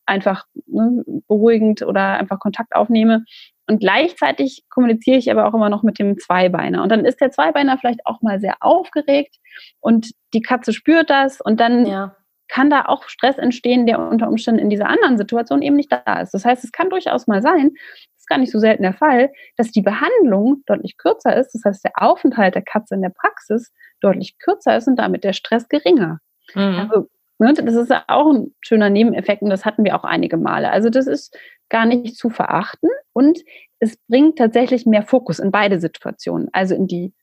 einfach 0.05 0.45
ne, 0.65 1.03
beruhigend 1.27 1.83
oder 1.83 2.17
einfach 2.17 2.39
Kontakt 2.39 2.75
aufnehme. 2.75 3.23
Und 3.69 3.79
gleichzeitig 3.79 4.63
kommuniziere 4.69 5.17
ich 5.17 5.29
aber 5.29 5.45
auch 5.47 5.53
immer 5.53 5.69
noch 5.69 5.83
mit 5.83 5.99
dem 5.99 6.17
Zweibeiner. 6.17 6.81
Und 6.81 6.89
dann 6.89 7.05
ist 7.05 7.21
der 7.21 7.29
Zweibeiner 7.29 7.77
vielleicht 7.77 8.03
auch 8.03 8.19
mal 8.23 8.39
sehr 8.39 8.55
aufgeregt 8.61 9.35
und 9.79 10.09
die 10.33 10.41
Katze 10.41 10.73
spürt 10.73 11.11
das 11.11 11.39
und 11.39 11.59
dann 11.59 11.85
ja. 11.85 12.15
kann 12.47 12.71
da 12.71 12.85
auch 12.85 13.03
Stress 13.03 13.37
entstehen, 13.37 13.85
der 13.85 13.99
unter 13.99 14.27
Umständen 14.27 14.59
in 14.59 14.71
dieser 14.71 14.87
anderen 14.87 15.19
Situation 15.19 15.61
eben 15.61 15.75
nicht 15.75 15.91
da 15.91 16.19
ist. 16.19 16.33
Das 16.33 16.45
heißt, 16.45 16.63
es 16.63 16.71
kann 16.71 16.89
durchaus 16.89 17.27
mal 17.27 17.43
sein, 17.43 17.69
das 17.75 18.21
ist 18.21 18.27
gar 18.27 18.39
nicht 18.39 18.51
so 18.51 18.57
selten 18.57 18.81
der 18.81 18.95
Fall, 18.95 19.31
dass 19.55 19.69
die 19.69 19.83
Behandlung 19.83 20.63
deutlich 20.65 20.97
kürzer 20.97 21.37
ist. 21.37 21.53
Das 21.53 21.61
heißt, 21.63 21.85
der 21.85 21.91
Aufenthalt 21.93 22.55
der 22.55 22.63
Katze 22.63 22.95
in 22.95 23.03
der 23.03 23.13
Praxis 23.15 23.71
deutlich 24.01 24.39
kürzer 24.39 24.77
ist 24.77 24.87
und 24.87 24.95
damit 24.95 25.23
der 25.23 25.33
Stress 25.33 25.67
geringer. 25.69 26.17
Mhm. 26.55 26.89
Also, 26.89 27.07
das 27.39 27.75
ist 27.75 27.89
ja 27.89 28.03
auch 28.07 28.31
ein 28.31 28.53
schöner 28.61 28.89
Nebeneffekt 28.89 29.41
und 29.41 29.49
das 29.49 29.65
hatten 29.65 29.85
wir 29.85 29.95
auch 29.95 30.03
einige 30.03 30.37
Male. 30.37 30.71
Also 30.71 30.89
das 30.89 31.07
ist 31.07 31.35
gar 31.69 31.85
nicht 31.85 32.17
zu 32.17 32.29
verachten 32.29 32.89
und 33.13 33.39
es 33.79 33.97
bringt 34.07 34.37
tatsächlich 34.37 34.85
mehr 34.85 35.03
Fokus 35.03 35.39
in 35.39 35.51
beide 35.51 35.79
Situationen, 35.79 36.49
also 36.51 36.75
in 36.75 36.87
die 36.87 37.13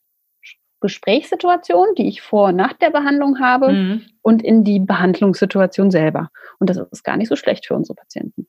Gesprächssituation, 0.80 1.94
die 1.96 2.08
ich 2.08 2.22
vor 2.22 2.48
und 2.48 2.56
nach 2.56 2.74
der 2.74 2.90
Behandlung 2.90 3.40
habe 3.40 3.72
mhm. 3.72 4.06
und 4.22 4.42
in 4.42 4.62
die 4.62 4.78
Behandlungssituation 4.78 5.90
selber. 5.90 6.30
Und 6.58 6.70
das 6.70 6.78
ist 6.90 7.02
gar 7.02 7.16
nicht 7.16 7.28
so 7.28 7.36
schlecht 7.36 7.66
für 7.66 7.74
unsere 7.74 7.94
Patienten. 7.94 8.46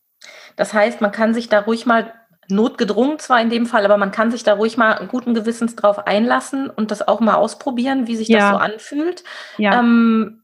Das 0.56 0.74
heißt, 0.74 1.02
man 1.02 1.12
kann 1.12 1.34
sich 1.34 1.50
da 1.50 1.60
ruhig 1.60 1.86
mal 1.86 2.14
notgedrungen 2.50 3.20
zwar 3.20 3.42
in 3.42 3.50
dem 3.50 3.66
Fall, 3.66 3.86
aber 3.86 3.98
man 3.98 4.12
kann 4.12 4.32
sich 4.32 4.44
da 4.44 4.54
ruhig 4.54 4.78
mal 4.78 5.06
guten 5.08 5.34
Gewissens 5.34 5.76
drauf 5.76 6.08
einlassen 6.08 6.70
und 6.70 6.92
das 6.92 7.06
auch 7.06 7.20
mal 7.20 7.36
ausprobieren, 7.36 8.08
wie 8.08 8.16
sich 8.16 8.28
ja. 8.28 8.40
das 8.40 8.50
so 8.52 8.58
anfühlt. 8.58 9.24
Ja, 9.58 9.80
ähm, 9.80 10.44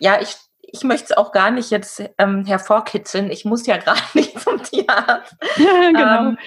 ja 0.00 0.20
ich, 0.20 0.36
ich 0.72 0.84
möchte 0.84 1.12
es 1.12 1.16
auch 1.16 1.32
gar 1.32 1.50
nicht 1.50 1.70
jetzt 1.70 2.02
ähm, 2.18 2.44
hervorkitzeln. 2.44 3.30
Ich 3.30 3.44
muss 3.44 3.66
ja 3.66 3.76
gerade 3.78 4.00
nicht 4.14 4.40
zum 4.40 4.62
Tierarzt. 4.62 5.36
Ja, 5.56 5.66
genau. 5.90 6.28
Ähm, 6.30 6.38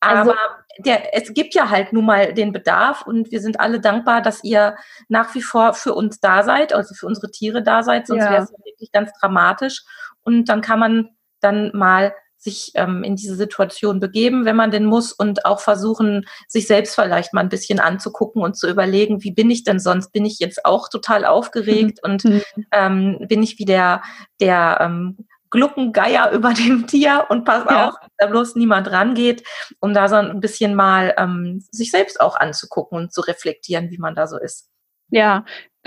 also, 0.00 0.32
aber 0.32 0.38
der, 0.78 1.14
es 1.14 1.32
gibt 1.34 1.54
ja 1.54 1.70
halt 1.70 1.92
nun 1.92 2.06
mal 2.06 2.32
den 2.32 2.52
Bedarf 2.52 3.02
und 3.06 3.30
wir 3.30 3.40
sind 3.40 3.60
alle 3.60 3.80
dankbar, 3.80 4.22
dass 4.22 4.42
ihr 4.42 4.76
nach 5.08 5.34
wie 5.34 5.42
vor 5.42 5.74
für 5.74 5.94
uns 5.94 6.20
da 6.20 6.42
seid, 6.42 6.72
also 6.72 6.94
für 6.94 7.06
unsere 7.06 7.30
Tiere 7.30 7.62
da 7.62 7.82
seid, 7.82 8.06
sonst 8.06 8.24
ja. 8.24 8.30
wäre 8.30 8.42
es 8.42 8.52
wirklich 8.52 8.90
ganz 8.92 9.12
dramatisch. 9.20 9.84
Und 10.22 10.46
dann 10.46 10.62
kann 10.62 10.78
man 10.78 11.10
dann 11.40 11.70
mal 11.74 12.14
sich 12.40 12.72
ähm, 12.74 13.04
in 13.04 13.16
diese 13.16 13.36
Situation 13.36 14.00
begeben, 14.00 14.44
wenn 14.44 14.56
man 14.56 14.70
denn 14.70 14.86
muss 14.86 15.12
und 15.12 15.44
auch 15.44 15.60
versuchen, 15.60 16.26
sich 16.48 16.66
selbst 16.66 16.94
vielleicht 16.94 17.34
mal 17.34 17.42
ein 17.42 17.50
bisschen 17.50 17.78
anzugucken 17.78 18.42
und 18.42 18.56
zu 18.56 18.68
überlegen, 18.68 19.22
wie 19.22 19.30
bin 19.30 19.50
ich 19.50 19.62
denn 19.62 19.78
sonst? 19.78 20.10
Bin 20.12 20.24
ich 20.24 20.38
jetzt 20.38 20.64
auch 20.64 20.88
total 20.88 21.26
aufgeregt 21.26 22.00
mhm. 22.02 22.10
und 22.10 22.44
ähm, 22.72 23.18
bin 23.28 23.42
ich 23.42 23.58
wie 23.58 23.66
der, 23.66 24.02
der 24.40 24.78
ähm, 24.80 25.18
Gluckengeier 25.50 26.30
über 26.32 26.54
dem 26.54 26.86
Tier 26.86 27.26
und 27.28 27.44
pass 27.44 27.64
ja. 27.68 27.88
auf, 27.88 27.94
da 28.16 28.26
bloß 28.26 28.56
niemand 28.56 28.90
rangeht, 28.90 29.46
um 29.80 29.92
da 29.92 30.08
so 30.08 30.16
ein 30.16 30.40
bisschen 30.40 30.74
mal 30.74 31.14
ähm, 31.18 31.62
sich 31.70 31.90
selbst 31.90 32.20
auch 32.20 32.36
anzugucken 32.36 32.96
und 32.96 33.12
zu 33.12 33.20
reflektieren, 33.20 33.90
wie 33.90 33.98
man 33.98 34.14
da 34.14 34.26
so 34.26 34.38
ist. 34.38 34.70
Ja, 35.10 35.44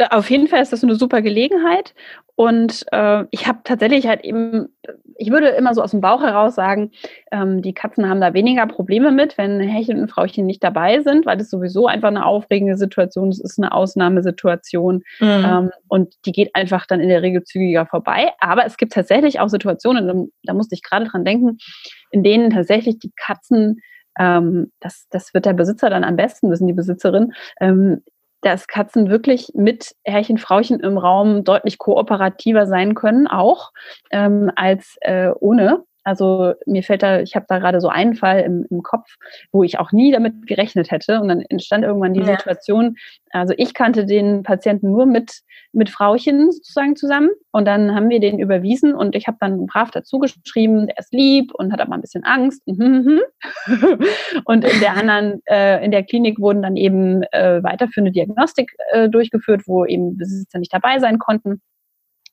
auf 0.10 0.30
jeden 0.30 0.48
Fall 0.48 0.62
ist 0.62 0.74
das 0.74 0.84
eine 0.84 0.96
super 0.96 1.22
Gelegenheit. 1.22 1.94
Und 2.36 2.86
äh, 2.92 3.26
ich 3.30 3.48
habe 3.48 3.60
tatsächlich 3.64 4.08
halt 4.08 4.24
eben, 4.24 4.70
ich 5.18 5.30
würde 5.30 5.50
immer 5.50 5.76
so 5.76 5.84
aus 5.84 5.92
dem 5.92 6.02
Bauch 6.02 6.24
heraus 6.24 6.56
sagen, 6.56 6.90
ähm, 7.32 7.62
die 7.62 7.76
Katzen 7.76 8.10
haben 8.10 8.22
da 8.22 8.34
weniger 8.34 8.66
Probleme 8.66 9.12
mit, 9.12 9.38
wenn 9.38 9.60
Herrchen 9.60 10.00
und 10.00 10.10
Frauchen 10.10 10.48
nicht 10.48 10.64
dabei 10.64 11.02
sind, 11.02 11.28
weil 11.28 11.38
das 11.38 11.52
sowieso 11.52 11.86
einfach 11.86 12.08
eine 12.08 12.26
aufregende 12.26 12.76
Situation 12.76 13.30
ist, 13.30 13.38
es 13.38 13.52
ist 13.52 13.60
eine 13.60 13.72
Ausnahmesituation 13.72 15.04
mhm. 15.20 15.28
ähm, 15.28 15.72
und 15.88 16.16
die 16.26 16.32
geht 16.32 16.56
einfach 16.56 16.88
dann 16.88 17.02
in 17.02 17.10
der 17.10 17.22
Regel 17.22 17.44
zügiger 17.44 17.86
vorbei. 17.86 18.32
Aber 18.40 18.66
es 18.66 18.78
gibt 18.78 18.94
tatsächlich 18.94 19.40
auch 19.40 19.50
Situationen, 19.50 20.08
da, 20.08 20.16
da 20.42 20.54
musste 20.56 20.74
ich 20.74 20.82
gerade 20.82 21.06
dran 21.06 21.26
denken, 21.26 21.60
in 22.10 22.24
denen 22.24 22.50
tatsächlich 22.50 22.98
die 22.98 23.12
Katzen 23.16 23.80
ähm, 24.18 24.72
das, 24.80 25.08
das 25.10 25.36
wird 25.36 25.46
der 25.46 25.54
Besitzer 25.54 25.92
dann 25.92 26.04
am 26.04 26.16
besten 26.16 26.50
wissen, 26.50 26.68
die 26.68 26.74
Besitzerin, 26.74 27.34
ähm, 27.60 28.02
dass 28.44 28.68
Katzen 28.68 29.10
wirklich 29.10 29.52
mit 29.56 29.96
Herrchen, 30.04 30.38
Frauchen 30.38 30.80
im 30.80 30.98
Raum 30.98 31.44
deutlich 31.44 31.78
kooperativer 31.78 32.68
sein 32.68 32.94
können, 32.94 33.28
auch 33.28 33.72
ähm, 34.12 34.52
als 34.56 34.98
äh, 35.02 35.30
ohne. 35.40 35.84
Also 36.04 36.54
mir 36.66 36.84
fällt 36.84 37.04
da, 37.04 37.22
ich 37.22 37.36
habe 37.36 37.46
da 37.48 37.60
gerade 37.60 37.80
so 37.80 37.88
einen 37.88 38.16
Fall 38.16 38.42
im, 38.42 38.66
im, 38.70 38.84
Kopf, 38.84 39.16
wo 39.52 39.64
ich 39.64 39.80
auch 39.80 39.92
nie 39.92 40.12
damit 40.12 40.48
gerechnet 40.48 40.92
hätte. 40.92 41.22
Und 41.22 41.30
dann 41.30 41.42
entstand 41.42 41.84
irgendwann 41.84 42.14
die 42.14 42.20
ja. 42.20 42.38
Situation, 42.38 42.96
also 43.32 43.54
ich 43.58 43.74
kannte 43.74 44.06
den 44.06 44.44
Patienten 44.44 44.92
nur 44.92 45.06
mit, 45.06 45.42
mit 45.72 45.90
Frauchen 45.90 46.52
sozusagen 46.52 46.96
zusammen. 46.96 47.30
Und 47.52 47.66
dann 47.66 47.96
haben 47.96 48.10
wir 48.10 48.20
den 48.20 48.40
überwiesen 48.40 48.94
und 48.94 49.16
ich 49.16 49.28
habe 49.28 49.38
dann 49.40 49.66
brav 49.66 49.92
dazu 49.92 50.20
geschrieben, 50.20 50.88
der 50.88 50.98
ist 50.98 51.14
lieb 51.14 51.54
und 51.54 51.72
hat 51.72 51.80
aber 51.80 51.94
ein 51.94 52.02
bisschen 52.02 52.24
Angst. 52.24 52.62
und 52.68 52.78
in 52.78 53.22
der 54.80 54.98
anderen, 54.98 55.42
äh, 55.46 55.84
in 55.84 55.92
der 55.92 56.04
Klinik 56.04 56.40
wurden 56.40 56.62
dann 56.62 56.76
eben 56.76 57.24
äh, 57.32 57.64
weiterführende 57.64 58.12
Diagnostik 58.12 58.76
äh, 58.92 59.10
durchgeführt, 59.10 59.64
wo 59.68 59.86
eben 59.86 60.18
Besitzer 60.18 60.60
nicht 60.60 60.74
dabei 60.74 61.00
sein 61.00 61.18
konnten. 61.18 61.62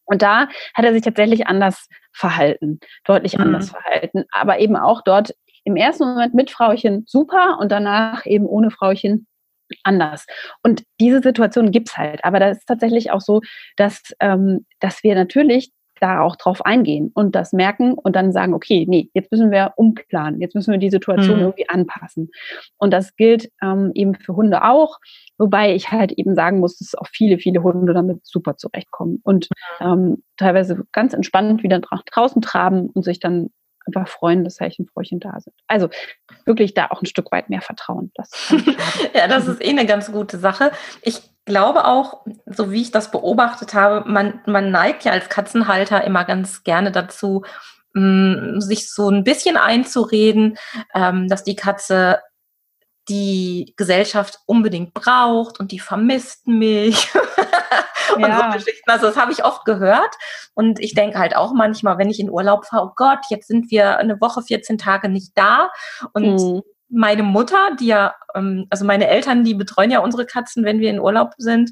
Und 0.04 0.22
da 0.22 0.48
hat 0.74 0.84
er 0.84 0.92
sich 0.92 1.02
tatsächlich 1.02 1.46
anders 1.46 1.88
verhalten, 2.12 2.80
deutlich 3.04 3.36
mhm. 3.36 3.44
anders 3.44 3.70
verhalten, 3.70 4.24
aber 4.32 4.58
eben 4.58 4.76
auch 4.76 5.02
dort 5.04 5.34
im 5.64 5.76
ersten 5.76 6.04
Moment 6.04 6.34
mit 6.34 6.50
Frauchen 6.50 7.04
super 7.06 7.58
und 7.60 7.70
danach 7.70 8.26
eben 8.26 8.46
ohne 8.46 8.70
Frauchen 8.70 9.26
anders. 9.84 10.26
Und 10.62 10.82
diese 11.00 11.20
Situation 11.20 11.70
gibt 11.70 11.90
es 11.90 11.96
halt. 11.96 12.24
Aber 12.24 12.40
da 12.40 12.50
ist 12.50 12.66
tatsächlich 12.66 13.10
auch 13.10 13.20
so, 13.20 13.40
dass, 13.76 14.02
ähm, 14.20 14.66
dass 14.80 15.02
wir 15.04 15.14
natürlich 15.14 15.70
da 16.00 16.20
auch 16.20 16.36
drauf 16.36 16.64
eingehen 16.64 17.10
und 17.14 17.34
das 17.34 17.52
merken 17.52 17.94
und 17.94 18.16
dann 18.16 18.32
sagen, 18.32 18.54
okay, 18.54 18.86
nee, 18.88 19.10
jetzt 19.14 19.30
müssen 19.30 19.50
wir 19.50 19.74
umplanen, 19.76 20.40
jetzt 20.40 20.54
müssen 20.54 20.72
wir 20.72 20.78
die 20.78 20.90
Situation 20.90 21.36
mhm. 21.36 21.42
irgendwie 21.42 21.68
anpassen. 21.68 22.30
Und 22.78 22.92
das 22.92 23.14
gilt 23.16 23.50
ähm, 23.62 23.92
eben 23.94 24.14
für 24.14 24.34
Hunde 24.34 24.64
auch, 24.64 24.98
wobei 25.38 25.74
ich 25.74 25.92
halt 25.92 26.12
eben 26.12 26.34
sagen 26.34 26.58
muss, 26.58 26.78
dass 26.78 26.94
auch 26.94 27.06
viele, 27.06 27.38
viele 27.38 27.62
Hunde 27.62 27.94
damit 27.94 28.26
super 28.26 28.56
zurechtkommen 28.56 29.20
und 29.22 29.48
ähm, 29.80 30.22
teilweise 30.36 30.84
ganz 30.92 31.12
entspannt 31.12 31.62
wieder 31.62 31.80
draußen 31.80 32.42
traben 32.42 32.88
und 32.90 33.04
sich 33.04 33.20
dann 33.20 33.50
einfach 33.86 34.08
freuen, 34.08 34.44
dass 34.44 34.60
Herrchenfräuchen 34.60 35.20
da 35.20 35.40
sind. 35.40 35.54
Also 35.66 35.88
wirklich 36.44 36.74
da 36.74 36.88
auch 36.90 37.02
ein 37.02 37.06
Stück 37.06 37.32
weit 37.32 37.50
mehr 37.50 37.62
Vertrauen. 37.62 38.10
Das 38.14 38.54
ja, 39.14 39.28
das 39.28 39.46
ist 39.48 39.64
eh 39.64 39.70
eine 39.70 39.86
ganz 39.86 40.12
gute 40.12 40.38
Sache. 40.38 40.70
Ich 41.02 41.22
glaube 41.50 41.84
auch, 41.84 42.24
so 42.46 42.70
wie 42.70 42.80
ich 42.80 42.92
das 42.92 43.10
beobachtet 43.10 43.74
habe, 43.74 44.08
man, 44.08 44.40
man 44.46 44.70
neigt 44.70 45.04
ja 45.04 45.12
als 45.12 45.28
Katzenhalter 45.28 46.04
immer 46.04 46.24
ganz 46.24 46.62
gerne 46.62 46.92
dazu, 46.92 47.44
mh, 47.92 48.02
mm, 48.56 48.60
sich 48.60 48.90
so 48.90 49.10
ein 49.10 49.24
bisschen 49.24 49.56
einzureden, 49.56 50.56
ähm, 50.94 51.28
dass 51.28 51.42
die 51.44 51.56
Katze 51.56 52.20
die 53.08 53.74
Gesellschaft 53.76 54.38
unbedingt 54.46 54.94
braucht 54.94 55.58
und 55.58 55.72
die 55.72 55.80
vermisst 55.80 56.46
mich. 56.46 57.08
und 58.14 58.20
ja. 58.20 58.52
so 58.52 58.58
Geschichten. 58.58 58.88
Also 58.88 59.06
das 59.06 59.16
habe 59.16 59.32
ich 59.32 59.44
oft 59.44 59.64
gehört. 59.64 60.14
Und 60.54 60.78
ich 60.78 60.94
denke 60.94 61.18
halt 61.18 61.34
auch 61.34 61.52
manchmal, 61.52 61.98
wenn 61.98 62.10
ich 62.10 62.20
in 62.20 62.30
Urlaub 62.30 62.66
fahre, 62.66 62.86
oh 62.86 62.92
Gott, 62.94 63.18
jetzt 63.28 63.48
sind 63.48 63.70
wir 63.72 63.98
eine 63.98 64.20
Woche, 64.20 64.42
14 64.42 64.78
Tage 64.78 65.08
nicht 65.08 65.32
da. 65.34 65.70
Und 66.12 66.36
mhm. 66.36 66.62
Meine 66.90 67.22
Mutter, 67.22 67.76
die 67.78 67.86
ja, 67.86 68.14
ähm, 68.34 68.66
also 68.70 68.84
meine 68.84 69.08
Eltern, 69.08 69.44
die 69.44 69.54
betreuen 69.54 69.90
ja 69.90 70.00
unsere 70.00 70.26
Katzen, 70.26 70.64
wenn 70.64 70.80
wir 70.80 70.90
in 70.90 71.00
Urlaub 71.00 71.32
sind, 71.38 71.70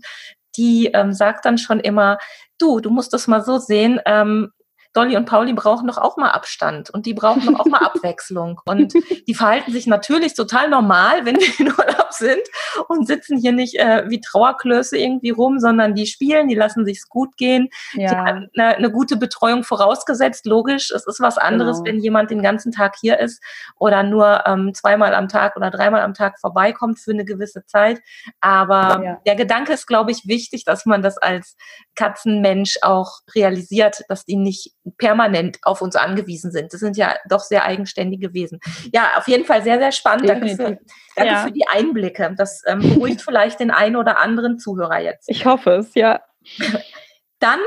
die 0.56 0.86
ähm, 0.86 1.12
sagt 1.12 1.44
dann 1.44 1.58
schon 1.58 1.80
immer, 1.80 2.18
du, 2.58 2.80
du 2.80 2.90
musst 2.90 3.12
das 3.12 3.28
mal 3.28 3.42
so 3.42 3.58
sehen, 3.58 4.00
ähm, 4.06 4.50
Dolly 4.98 5.16
und 5.16 5.26
Pauli 5.26 5.52
brauchen 5.52 5.86
doch 5.86 5.98
auch 5.98 6.16
mal 6.16 6.30
Abstand 6.30 6.90
und 6.90 7.06
die 7.06 7.14
brauchen 7.14 7.46
doch 7.46 7.60
auch 7.60 7.66
mal 7.66 7.78
Abwechslung. 7.84 8.60
Und 8.64 8.94
die 9.28 9.34
verhalten 9.34 9.70
sich 9.70 9.86
natürlich 9.86 10.34
total 10.34 10.68
normal, 10.68 11.24
wenn 11.24 11.36
wir 11.36 11.60
in 11.60 11.68
Urlaub 11.68 12.12
sind 12.12 12.42
und 12.88 13.06
sitzen 13.06 13.38
hier 13.38 13.52
nicht 13.52 13.76
äh, 13.78 14.04
wie 14.08 14.20
Trauerklöße 14.20 14.98
irgendwie 14.98 15.30
rum, 15.30 15.60
sondern 15.60 15.94
die 15.94 16.06
spielen, 16.06 16.48
die 16.48 16.56
lassen 16.56 16.84
sich's 16.84 17.08
gut 17.08 17.36
gehen. 17.36 17.68
Ja. 17.92 18.08
Die 18.08 18.16
haben 18.16 18.48
eine, 18.56 18.76
eine, 18.76 18.90
gute 18.90 19.16
Betreuung 19.16 19.62
vorausgesetzt, 19.62 20.46
logisch. 20.46 20.90
Es 20.90 21.06
ist 21.06 21.20
was 21.20 21.38
anderes, 21.38 21.76
genau. 21.78 21.86
wenn 21.86 22.02
jemand 22.02 22.32
den 22.32 22.42
ganzen 22.42 22.72
Tag 22.72 22.96
hier 23.00 23.20
ist 23.20 23.40
oder 23.76 24.02
nur 24.02 24.42
ähm, 24.46 24.74
zweimal 24.74 25.14
am 25.14 25.28
Tag 25.28 25.56
oder 25.56 25.70
dreimal 25.70 26.00
am 26.00 26.14
Tag 26.14 26.40
vorbeikommt 26.40 26.98
für 26.98 27.12
eine 27.12 27.24
gewisse 27.24 27.64
Zeit. 27.66 28.00
Aber 28.40 29.00
ja. 29.04 29.20
der 29.24 29.36
Gedanke 29.36 29.72
ist, 29.74 29.86
glaube 29.86 30.10
ich, 30.10 30.26
wichtig, 30.26 30.64
dass 30.64 30.86
man 30.86 31.02
das 31.02 31.18
als 31.18 31.56
Katzenmensch 31.94 32.78
auch 32.82 33.20
realisiert, 33.32 34.02
dass 34.08 34.24
die 34.24 34.36
nicht 34.36 34.72
permanent 34.96 35.58
auf 35.62 35.82
uns 35.82 35.96
angewiesen 35.96 36.50
sind. 36.50 36.72
Das 36.72 36.80
sind 36.80 36.96
ja 36.96 37.14
doch 37.28 37.40
sehr 37.40 37.64
eigenständige 37.64 38.32
Wesen. 38.34 38.60
Ja, 38.92 39.12
auf 39.16 39.28
jeden 39.28 39.44
Fall 39.44 39.62
sehr, 39.62 39.78
sehr 39.78 39.92
spannend. 39.92 40.28
Danke, 40.28 40.48
für, 40.48 40.78
danke 41.16 41.32
ja. 41.32 41.44
für, 41.44 41.52
die 41.52 41.66
Einblicke. 41.68 42.34
Das 42.36 42.62
ähm, 42.66 42.80
beruhigt 42.80 43.22
vielleicht 43.26 43.60
den 43.60 43.70
einen 43.70 43.96
oder 43.96 44.18
anderen 44.18 44.58
Zuhörer 44.58 45.00
jetzt. 45.00 45.28
Ich 45.28 45.46
hoffe 45.46 45.72
es, 45.72 45.94
ja. 45.94 46.20
Dann 47.38 47.60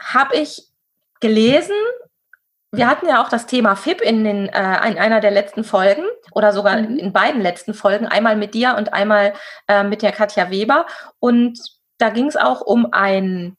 habe 0.00 0.36
ich 0.36 0.68
gelesen, 1.20 1.76
wir 2.72 2.88
hatten 2.88 3.06
ja 3.06 3.22
auch 3.22 3.28
das 3.28 3.46
Thema 3.46 3.76
FIP 3.76 4.00
in, 4.00 4.24
den, 4.24 4.48
äh, 4.48 4.88
in 4.88 4.98
einer 4.98 5.20
der 5.20 5.30
letzten 5.30 5.64
Folgen 5.64 6.02
oder 6.32 6.52
sogar 6.52 6.80
mhm. 6.80 6.98
in 6.98 7.12
beiden 7.12 7.40
letzten 7.40 7.74
Folgen, 7.74 8.06
einmal 8.06 8.36
mit 8.36 8.54
dir 8.54 8.74
und 8.76 8.92
einmal 8.92 9.34
äh, 9.68 9.84
mit 9.84 10.02
der 10.02 10.12
Katja 10.12 10.50
Weber. 10.50 10.86
Und 11.20 11.58
da 11.98 12.10
ging 12.10 12.26
es 12.26 12.36
auch 12.36 12.60
um 12.60 12.88
ein 12.92 13.56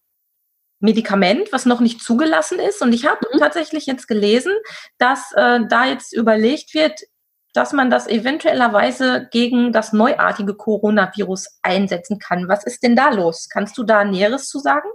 Medikament, 0.86 1.52
was 1.52 1.66
noch 1.66 1.82
nicht 1.82 2.02
zugelassen 2.02 2.60
ist. 2.60 2.82
Und 2.82 2.94
ich 2.94 3.06
habe 3.06 3.28
mhm. 3.34 3.40
tatsächlich 3.40 3.86
jetzt 3.86 4.08
gelesen, 4.08 4.54
dass 4.98 5.34
äh, 5.34 5.60
da 5.68 5.86
jetzt 5.86 6.14
überlegt 6.14 6.74
wird, 6.74 7.02
dass 7.54 7.74
man 7.74 7.90
das 7.90 8.08
eventuellerweise 8.08 9.28
gegen 9.32 9.72
das 9.72 9.94
neuartige 9.94 10.56
Coronavirus 10.56 11.60
einsetzen 11.62 12.20
kann. 12.20 12.48
Was 12.48 12.66
ist 12.66 12.84
denn 12.84 12.96
da 12.96 13.10
los? 13.10 13.50
Kannst 13.50 13.78
du 13.78 13.84
da 13.84 14.04
Näheres 14.04 14.48
zu 14.48 14.60
sagen? 14.60 14.88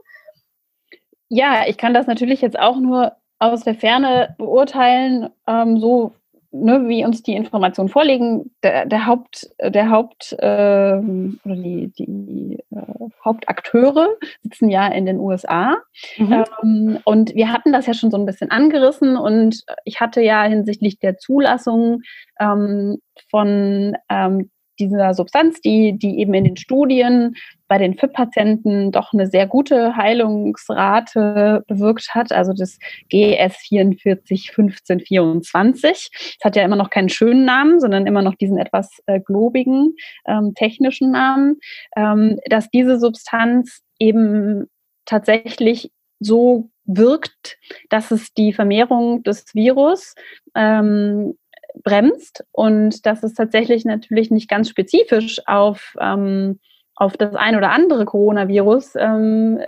Ja, 1.29 1.67
ich 1.67 1.79
kann 1.79 1.95
das 1.95 2.07
natürlich 2.07 2.41
jetzt 2.41 2.59
auch 2.59 2.77
nur 2.77 3.17
aus 3.39 3.65
der 3.65 3.75
Ferne 3.75 4.35
beurteilen, 4.37 5.31
ähm, 5.47 5.79
so 5.79 6.13
ne, 6.53 6.89
wie 6.89 7.05
uns 7.05 7.23
die 7.23 7.35
Informationen 7.35 7.89
vorliegen. 7.89 8.55
Der, 8.63 8.87
der 8.87 9.07
Haupt, 9.07 9.49
der 9.63 9.91
Haupt 9.91 10.33
äh, 10.39 10.99
oder 11.45 11.57
die, 11.57 11.93
die 11.97 12.59
äh, 12.71 13.11
Hauptakteure 13.25 14.09
sitzen 14.43 14.69
ja 14.69 14.87
in 14.89 15.07
den 15.07 15.19
USA. 15.19 15.77
Mhm. 16.17 16.45
Ähm, 16.63 16.99
und 17.05 17.35
wir 17.35 17.53
hatten 17.53 17.73
das 17.73 17.87
ja 17.87 17.95
schon 17.95 18.11
so 18.11 18.17
ein 18.17 18.27
bisschen 18.27 18.51
angerissen 18.51 19.17
und 19.17 19.63
ich 19.85 20.01
hatte 20.01 20.21
ja 20.23 20.45
hinsichtlich 20.45 20.99
der 20.99 21.19
Zulassung 21.19 22.03
ähm, 22.41 22.99
von 23.31 23.97
ähm, 24.09 24.51
dieser 24.81 25.15
Substanz, 25.15 25.61
die, 25.61 25.97
die 25.97 26.19
eben 26.19 26.35
in 26.35 26.45
den 26.45 26.57
Studien 26.57 27.37
bei 27.69 27.79
den 27.79 27.97
FIP-Patienten 27.97 28.91
doch 28.91 29.13
eine 29.13 29.29
sehr 29.29 29.47
gute 29.47 29.95
Heilungsrate 29.95 31.63
bewirkt 31.69 32.15
hat, 32.15 32.33
also 32.33 32.53
das 32.53 32.79
GS 33.11 33.57
44 33.69 34.51
15 34.51 35.01
24. 35.01 35.91
Es 36.13 36.45
hat 36.45 36.57
ja 36.57 36.65
immer 36.65 36.77
noch 36.77 36.91
keinen 36.91 37.09
schönen 37.09 37.45
Namen, 37.45 37.79
sondern 37.79 38.07
immer 38.07 38.23
noch 38.23 38.35
diesen 38.35 38.59
etwas 38.59 39.01
äh, 39.07 39.21
globigen 39.21 39.95
ähm, 40.27 40.55
technischen 40.55 41.13
Namen, 41.13 41.61
ähm, 41.97 42.39
dass 42.47 42.69
diese 42.71 42.99
Substanz 42.99 43.83
eben 44.01 44.67
tatsächlich 45.05 45.93
so 46.19 46.71
wirkt, 46.85 47.59
dass 47.89 48.11
es 48.11 48.33
die 48.35 48.53
Vermehrung 48.53 49.23
des 49.23 49.55
Virus 49.55 50.15
ähm, 50.55 51.35
bremst 51.83 52.45
und 52.53 53.07
dass 53.07 53.23
es 53.23 53.35
tatsächlich 53.35 53.85
natürlich 53.85 54.31
nicht 54.31 54.49
ganz 54.49 54.69
spezifisch 54.69 55.41
auf, 55.47 55.95
ähm, 56.01 56.61
auf 56.95 57.17
das 57.17 57.35
ein 57.35 57.57
oder 57.57 57.71
andere 57.71 58.05
Coronavirus 58.05 58.95
ähm, 58.97 59.61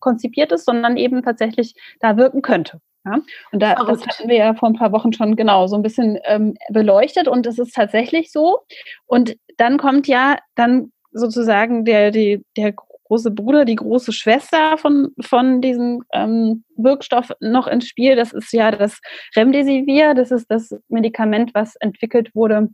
konzipiert 0.00 0.52
ist, 0.52 0.64
sondern 0.64 0.96
eben 0.96 1.22
tatsächlich 1.22 1.74
da 2.00 2.16
wirken 2.16 2.42
könnte. 2.42 2.80
Ja? 3.04 3.18
Und 3.52 3.62
da, 3.62 3.74
das 3.74 4.06
hatten 4.06 4.28
wir 4.28 4.36
ja 4.36 4.54
vor 4.54 4.68
ein 4.68 4.76
paar 4.76 4.92
Wochen 4.92 5.12
schon 5.12 5.36
genau 5.36 5.66
so 5.66 5.76
ein 5.76 5.82
bisschen 5.82 6.18
ähm, 6.24 6.54
beleuchtet 6.70 7.28
und 7.28 7.46
es 7.46 7.58
ist 7.58 7.74
tatsächlich 7.74 8.32
so. 8.32 8.60
Und 9.06 9.36
dann 9.56 9.78
kommt 9.78 10.06
ja 10.08 10.38
dann 10.54 10.92
sozusagen 11.12 11.84
der, 11.84 12.10
die, 12.10 12.44
der 12.56 12.74
große 13.06 13.30
Bruder, 13.30 13.64
die 13.64 13.76
große 13.76 14.12
Schwester 14.12 14.78
von, 14.78 15.08
von 15.20 15.60
diesem 15.60 16.02
ähm, 16.12 16.64
Wirkstoff 16.76 17.32
noch 17.40 17.66
ins 17.66 17.86
Spiel. 17.86 18.16
Das 18.16 18.32
ist 18.32 18.52
ja 18.52 18.70
das 18.70 19.00
Remdesivir. 19.34 20.14
Das 20.14 20.30
ist 20.30 20.46
das 20.48 20.74
Medikament, 20.88 21.52
was 21.54 21.76
entwickelt 21.76 22.34
wurde 22.34 22.68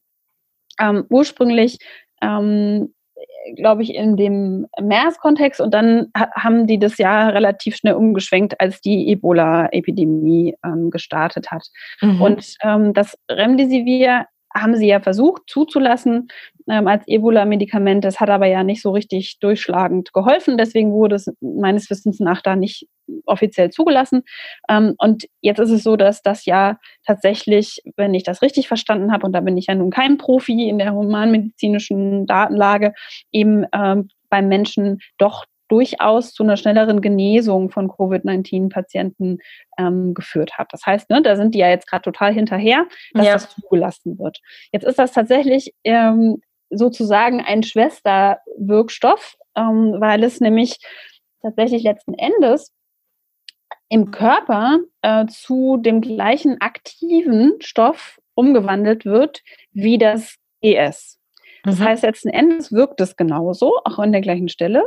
ähm, 0.81 1.05
ursprünglich, 1.09 1.79
ähm, 2.21 2.95
glaube 3.57 3.83
ich, 3.83 3.95
in 3.95 4.17
dem 4.17 4.67
MERS-Kontext. 4.81 5.61
Und 5.61 5.75
dann 5.75 6.09
haben 6.15 6.67
die 6.67 6.79
das 6.79 6.99
ja 6.99 7.29
relativ 7.29 7.77
schnell 7.77 7.95
umgeschwenkt, 7.95 8.61
als 8.61 8.81
die 8.81 9.09
Ebola-Epidemie 9.11 10.57
ähm, 10.65 10.91
gestartet 10.91 11.51
hat. 11.51 11.67
Mhm. 12.01 12.23
Und 12.23 12.55
ähm, 12.63 12.93
das 12.95 13.17
Remdesivir 13.31 14.27
haben 14.55 14.77
sie 14.77 14.87
ja 14.87 15.01
versucht 15.01 15.43
zuzulassen 15.47 16.29
ähm, 16.69 16.87
als 16.87 17.07
Ebola-Medikament. 17.07 18.05
Das 18.05 18.21
hat 18.21 18.31
aber 18.31 18.47
ja 18.47 18.65
nicht 18.65 18.83
so 18.83 18.91
richtig 18.91 19.39
durchschlagend 19.41 20.13
geholfen. 20.13 20.57
Deswegen 20.57 20.93
wurde 20.93 21.17
es 21.17 21.33
meines 21.41 21.91
Wissens 21.91 22.21
nach 22.21 22.43
da 22.43 22.57
nicht 22.57 22.89
offiziell 23.27 23.71
zugelassen. 23.71 24.23
Ähm, 24.69 24.95
und 24.99 25.25
jetzt 25.41 25.59
ist 25.59 25.71
es 25.71 25.83
so, 25.83 25.97
dass 25.97 26.23
das 26.23 26.45
ja 26.45 26.79
tatsächlich, 27.07 27.83
wenn 27.97 28.15
ich 28.15 28.23
das 28.23 28.43
richtig 28.43 28.69
verstanden 28.69 29.13
habe, 29.13 29.27
und 29.27 29.33
da 29.33 29.41
bin 29.41 29.57
ich 29.57 29.67
ja 29.67 29.75
nun 29.75 29.91
kein 29.91 30.19
Profi 30.19 30.69
in 30.69 30.79
der 30.79 30.93
humanmedizinischen 30.93 32.27
Datenlage, 32.27 32.95
eben 33.33 33.67
ähm, 33.73 34.09
beim 34.29 34.49
Menschen 34.49 35.01
doch 35.19 35.47
durchaus 35.73 36.35
zu 36.35 36.43
einer 36.43 36.59
schnelleren 36.59 37.01
Genesung 37.01 37.71
von 37.71 37.89
Covid-19-Patienten 37.89 39.39
ähm, 39.79 40.13
geführt 40.13 40.59
hat. 40.59 40.69
Das 40.71 40.85
heißt, 40.85 41.09
ne, 41.09 41.23
da 41.23 41.35
sind 41.35 41.55
die 41.55 41.61
ja 41.61 41.71
jetzt 41.71 41.89
gerade 41.89 42.03
total 42.03 42.35
hinterher, 42.35 42.87
dass 43.15 43.27
ja. 43.27 43.33
das 43.33 43.49
zugelassen 43.49 44.19
wird. 44.19 44.41
Jetzt 44.71 44.85
ist 44.85 44.99
das 44.99 45.13
tatsächlich 45.13 45.73
ähm, 45.85 46.43
sozusagen 46.73 47.41
ein 47.41 47.63
Schwesterwirkstoff, 47.63 49.37
ähm, 49.57 49.97
weil 49.99 50.25
es 50.25 50.41
nämlich 50.41 50.79
tatsächlich 51.43 51.83
letzten 51.83 52.15
Endes 52.15 52.73
im 53.89 54.11
Körper 54.11 54.79
äh, 55.03 55.27
zu 55.27 55.77
dem 55.77 56.01
gleichen 56.01 56.61
aktiven 56.61 57.55
Stoff 57.61 58.19
umgewandelt 58.35 59.05
wird 59.05 59.43
wie 59.73 59.99
das 59.99 60.37
ES. 60.63 61.19
Das 61.65 61.79
mhm. 61.79 61.85
heißt, 61.85 62.03
letzten 62.03 62.31
Endes 62.31 62.73
wirkt 62.73 63.01
es 63.01 63.17
genauso, 63.17 63.79
auch 63.85 63.99
an 63.99 64.13
der 64.13 64.23
gleichen 64.23 64.49
Stelle. 64.49 64.85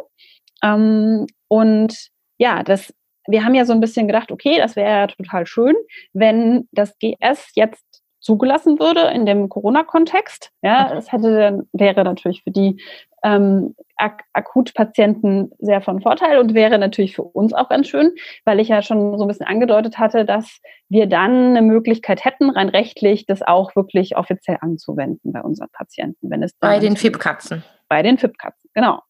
Ähm, 0.63 1.28
und 1.48 2.10
ja, 2.38 2.63
das, 2.63 2.93
wir 3.28 3.45
haben 3.45 3.56
ja 3.56 3.65
so 3.65 3.74
ein 3.74 3.80
bisschen 3.80 4.08
gedacht, 4.08 4.32
okay, 4.32 4.58
das 4.58 4.76
wäre 4.76 4.89
ja 4.89 5.08
total 5.08 5.45
schön, 5.45 5.76
wenn 6.13 6.67
das 6.71 6.98
GS 7.00 7.52
jetzt 7.56 8.04
zugelassen 8.26 8.80
würde 8.80 9.02
in 9.14 9.28
dem 9.28 9.50
Corona-Kontext. 9.50 10.52
Ja, 10.64 10.90
das 10.96 11.12
hätte 11.12 11.64
wäre 11.74 12.04
natürlich 12.04 12.42
für 12.44 12.50
die 12.50 12.82
ähm, 13.24 13.76
Ak 13.98 14.24
Akutpatienten 14.34 15.52
sehr 15.60 15.80
von 15.82 16.02
Vorteil 16.02 16.40
und 16.40 16.56
wäre 16.56 16.80
natürlich 16.80 17.16
für 17.16 17.22
uns 17.22 17.54
auch 17.54 17.70
ganz 17.70 17.88
schön, 17.88 18.14
weil 18.44 18.60
ich 18.60 18.70
ja 18.70 18.82
schon 18.82 19.20
so 19.20 19.26
ein 19.26 19.28
bisschen 19.28 19.46
angedeutet 19.46 20.00
hatte, 20.00 20.26
dass 20.26 20.60
wir 20.90 21.06
dann 21.06 21.56
eine 21.56 21.62
Möglichkeit 21.62 22.26
hätten, 22.26 22.50
rein 22.50 22.70
rechtlich 22.70 23.28
das 23.28 23.44
auch 23.44 23.76
wirklich 23.76 24.18
offiziell 24.18 24.58
anzuwenden 24.60 25.32
bei 25.32 25.42
unseren 25.42 25.70
Patienten, 25.72 26.32
wenn 26.32 26.42
es 26.42 26.54
bei 26.54 26.80
den 26.80 26.98
FIP-Katzen. 26.98 27.64
Bei 27.88 28.02
den 28.02 28.18
FIP-Katzen, 28.18 28.72
genau. 28.74 29.02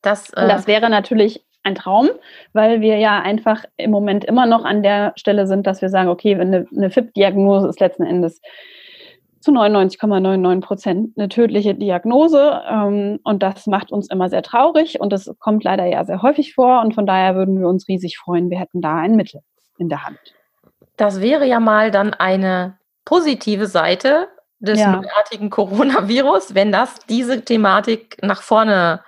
Das, 0.00 0.30
äh, 0.30 0.46
das 0.46 0.68
wäre 0.68 0.90
natürlich 0.90 1.44
ein 1.62 1.74
Traum, 1.74 2.08
weil 2.52 2.80
wir 2.80 2.98
ja 2.98 3.20
einfach 3.20 3.64
im 3.76 3.90
Moment 3.90 4.24
immer 4.24 4.46
noch 4.46 4.64
an 4.64 4.82
der 4.82 5.12
Stelle 5.16 5.46
sind, 5.46 5.66
dass 5.66 5.82
wir 5.82 5.88
sagen, 5.88 6.08
okay, 6.08 6.38
wenn 6.38 6.54
eine, 6.54 6.66
eine 6.74 6.90
FIP-Diagnose 6.90 7.68
ist 7.68 7.80
letzten 7.80 8.04
Endes 8.04 8.40
zu 9.40 9.52
99,99 9.52 10.60
Prozent 10.60 11.12
eine 11.16 11.28
tödliche 11.28 11.74
Diagnose 11.74 12.62
ähm, 12.70 13.20
und 13.24 13.42
das 13.42 13.66
macht 13.66 13.90
uns 13.90 14.10
immer 14.10 14.28
sehr 14.28 14.42
traurig 14.42 15.00
und 15.00 15.12
das 15.12 15.34
kommt 15.38 15.64
leider 15.64 15.86
ja 15.86 16.04
sehr 16.04 16.22
häufig 16.22 16.54
vor 16.54 16.82
und 16.82 16.94
von 16.94 17.06
daher 17.06 17.34
würden 17.34 17.58
wir 17.58 17.68
uns 17.68 17.88
riesig 17.88 18.18
freuen, 18.18 18.50
wir 18.50 18.58
hätten 18.58 18.82
da 18.82 18.96
ein 18.96 19.16
Mittel 19.16 19.40
in 19.78 19.88
der 19.88 20.04
Hand. 20.04 20.18
Das 20.96 21.22
wäre 21.22 21.46
ja 21.46 21.60
mal 21.60 21.90
dann 21.90 22.12
eine 22.12 22.78
positive 23.06 23.66
Seite 23.66 24.28
des 24.58 24.78
ja. 24.78 24.92
neuartigen 24.92 25.48
Coronavirus, 25.48 26.54
wenn 26.54 26.70
das 26.70 26.98
diese 27.08 27.42
Thematik 27.42 28.18
nach 28.22 28.42
vorne 28.42 29.00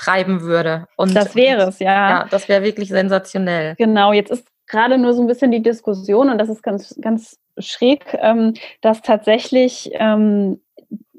treiben 0.00 0.40
würde. 0.40 0.86
Und 0.96 1.14
das 1.14 1.36
wäre 1.36 1.68
es, 1.68 1.78
ja. 1.78 2.10
Ja, 2.10 2.26
das 2.30 2.48
wäre 2.48 2.62
wirklich 2.62 2.88
sensationell. 2.88 3.74
Genau, 3.76 4.12
jetzt 4.12 4.30
ist 4.30 4.46
gerade 4.66 4.96
nur 4.96 5.12
so 5.12 5.22
ein 5.22 5.26
bisschen 5.26 5.50
die 5.50 5.62
Diskussion 5.62 6.30
und 6.30 6.38
das 6.38 6.48
ist 6.48 6.62
ganz, 6.62 6.96
ganz 7.00 7.38
schräg, 7.58 8.04
ähm, 8.20 8.54
dass 8.80 9.02
tatsächlich, 9.02 9.90
ähm, 9.94 10.60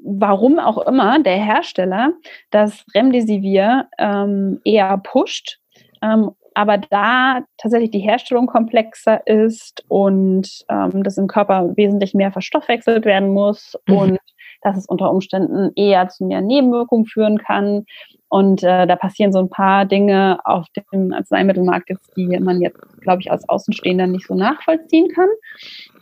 warum 0.04 0.58
auch 0.58 0.78
immer, 0.86 1.20
der 1.20 1.36
Hersteller 1.36 2.12
das 2.50 2.84
Remdesivir 2.94 3.86
ähm, 3.98 4.60
eher 4.64 4.98
pusht, 4.98 5.58
ähm, 6.02 6.32
aber 6.54 6.78
da 6.78 7.44
tatsächlich 7.56 7.92
die 7.92 8.00
Herstellung 8.00 8.46
komplexer 8.46 9.24
ist 9.26 9.84
und 9.88 10.64
ähm, 10.68 11.04
das 11.04 11.18
im 11.18 11.28
Körper 11.28 11.76
wesentlich 11.76 12.14
mehr 12.14 12.32
verstoffwechselt 12.32 13.04
werden 13.04 13.28
muss 13.28 13.78
mhm. 13.86 13.96
und 13.96 14.18
dass 14.62 14.76
es 14.76 14.86
unter 14.86 15.10
Umständen 15.10 15.70
eher 15.76 16.08
zu 16.08 16.24
mehr 16.24 16.40
Nebenwirkungen 16.40 17.06
führen 17.06 17.38
kann 17.38 17.84
und 18.32 18.62
äh, 18.62 18.86
da 18.86 18.96
passieren 18.96 19.30
so 19.30 19.40
ein 19.40 19.50
paar 19.50 19.84
Dinge 19.84 20.38
auf 20.44 20.64
dem 20.90 21.12
Arzneimittelmarkt, 21.12 21.90
die 22.16 22.38
man 22.40 22.62
jetzt, 22.62 22.80
glaube 23.02 23.20
ich, 23.20 23.30
als 23.30 23.46
Außenstehender 23.46 24.06
nicht 24.06 24.26
so 24.26 24.34
nachvollziehen 24.34 25.08
kann. 25.14 25.28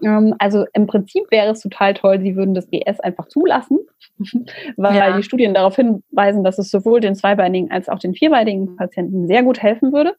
Ähm, 0.00 0.36
also 0.38 0.64
im 0.72 0.86
Prinzip 0.86 1.24
wäre 1.32 1.50
es 1.50 1.60
total 1.60 1.92
toll, 1.92 2.20
sie 2.20 2.36
würden 2.36 2.54
das 2.54 2.70
GS 2.70 3.00
einfach 3.00 3.26
zulassen, 3.26 3.80
weil 4.76 4.96
ja. 4.96 5.16
die 5.16 5.24
Studien 5.24 5.54
darauf 5.54 5.74
hinweisen, 5.74 6.44
dass 6.44 6.60
es 6.60 6.70
sowohl 6.70 7.00
den 7.00 7.16
zweibeinigen 7.16 7.72
als 7.72 7.88
auch 7.88 7.98
den 7.98 8.14
vierbeinigen 8.14 8.76
Patienten 8.76 9.26
sehr 9.26 9.42
gut 9.42 9.60
helfen 9.60 9.92
würde. 9.92 10.14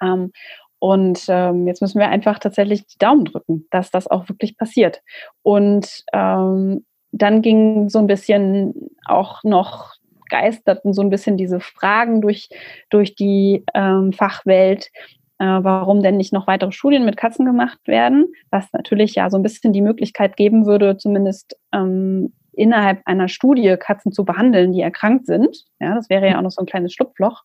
Ähm, 0.00 0.30
und 0.78 1.24
ähm, 1.26 1.66
jetzt 1.66 1.82
müssen 1.82 1.98
wir 1.98 2.10
einfach 2.10 2.38
tatsächlich 2.38 2.86
die 2.86 2.98
Daumen 2.98 3.24
drücken, 3.24 3.66
dass 3.72 3.90
das 3.90 4.06
auch 4.06 4.28
wirklich 4.28 4.56
passiert. 4.56 5.02
Und 5.42 6.04
ähm, 6.12 6.84
dann 7.12 7.42
ging 7.42 7.88
so 7.88 7.98
ein 7.98 8.06
bisschen 8.06 8.90
auch 9.06 9.42
noch 9.44 9.94
geisterten 10.28 10.92
so 10.92 11.02
ein 11.02 11.10
bisschen 11.10 11.36
diese 11.36 11.60
Fragen 11.60 12.20
durch, 12.20 12.48
durch 12.90 13.14
die 13.14 13.64
ähm, 13.74 14.12
Fachwelt, 14.12 14.90
äh, 15.38 15.44
warum 15.44 16.02
denn 16.02 16.16
nicht 16.16 16.32
noch 16.32 16.46
weitere 16.46 16.72
Studien 16.72 17.04
mit 17.04 17.16
Katzen 17.16 17.46
gemacht 17.46 17.78
werden, 17.86 18.26
was 18.50 18.70
natürlich 18.72 19.14
ja 19.14 19.30
so 19.30 19.38
ein 19.38 19.42
bisschen 19.42 19.72
die 19.72 19.82
Möglichkeit 19.82 20.36
geben 20.36 20.66
würde, 20.66 20.96
zumindest 20.96 21.56
ähm, 21.72 22.32
innerhalb 22.52 23.00
einer 23.04 23.28
Studie 23.28 23.76
Katzen 23.78 24.12
zu 24.12 24.24
behandeln, 24.24 24.72
die 24.72 24.80
erkrankt 24.80 25.26
sind. 25.26 25.64
Ja, 25.80 25.94
das 25.94 26.10
wäre 26.10 26.28
ja 26.28 26.38
auch 26.38 26.42
noch 26.42 26.50
so 26.50 26.60
ein 26.60 26.66
kleines 26.66 26.92
Schlupfloch 26.92 27.44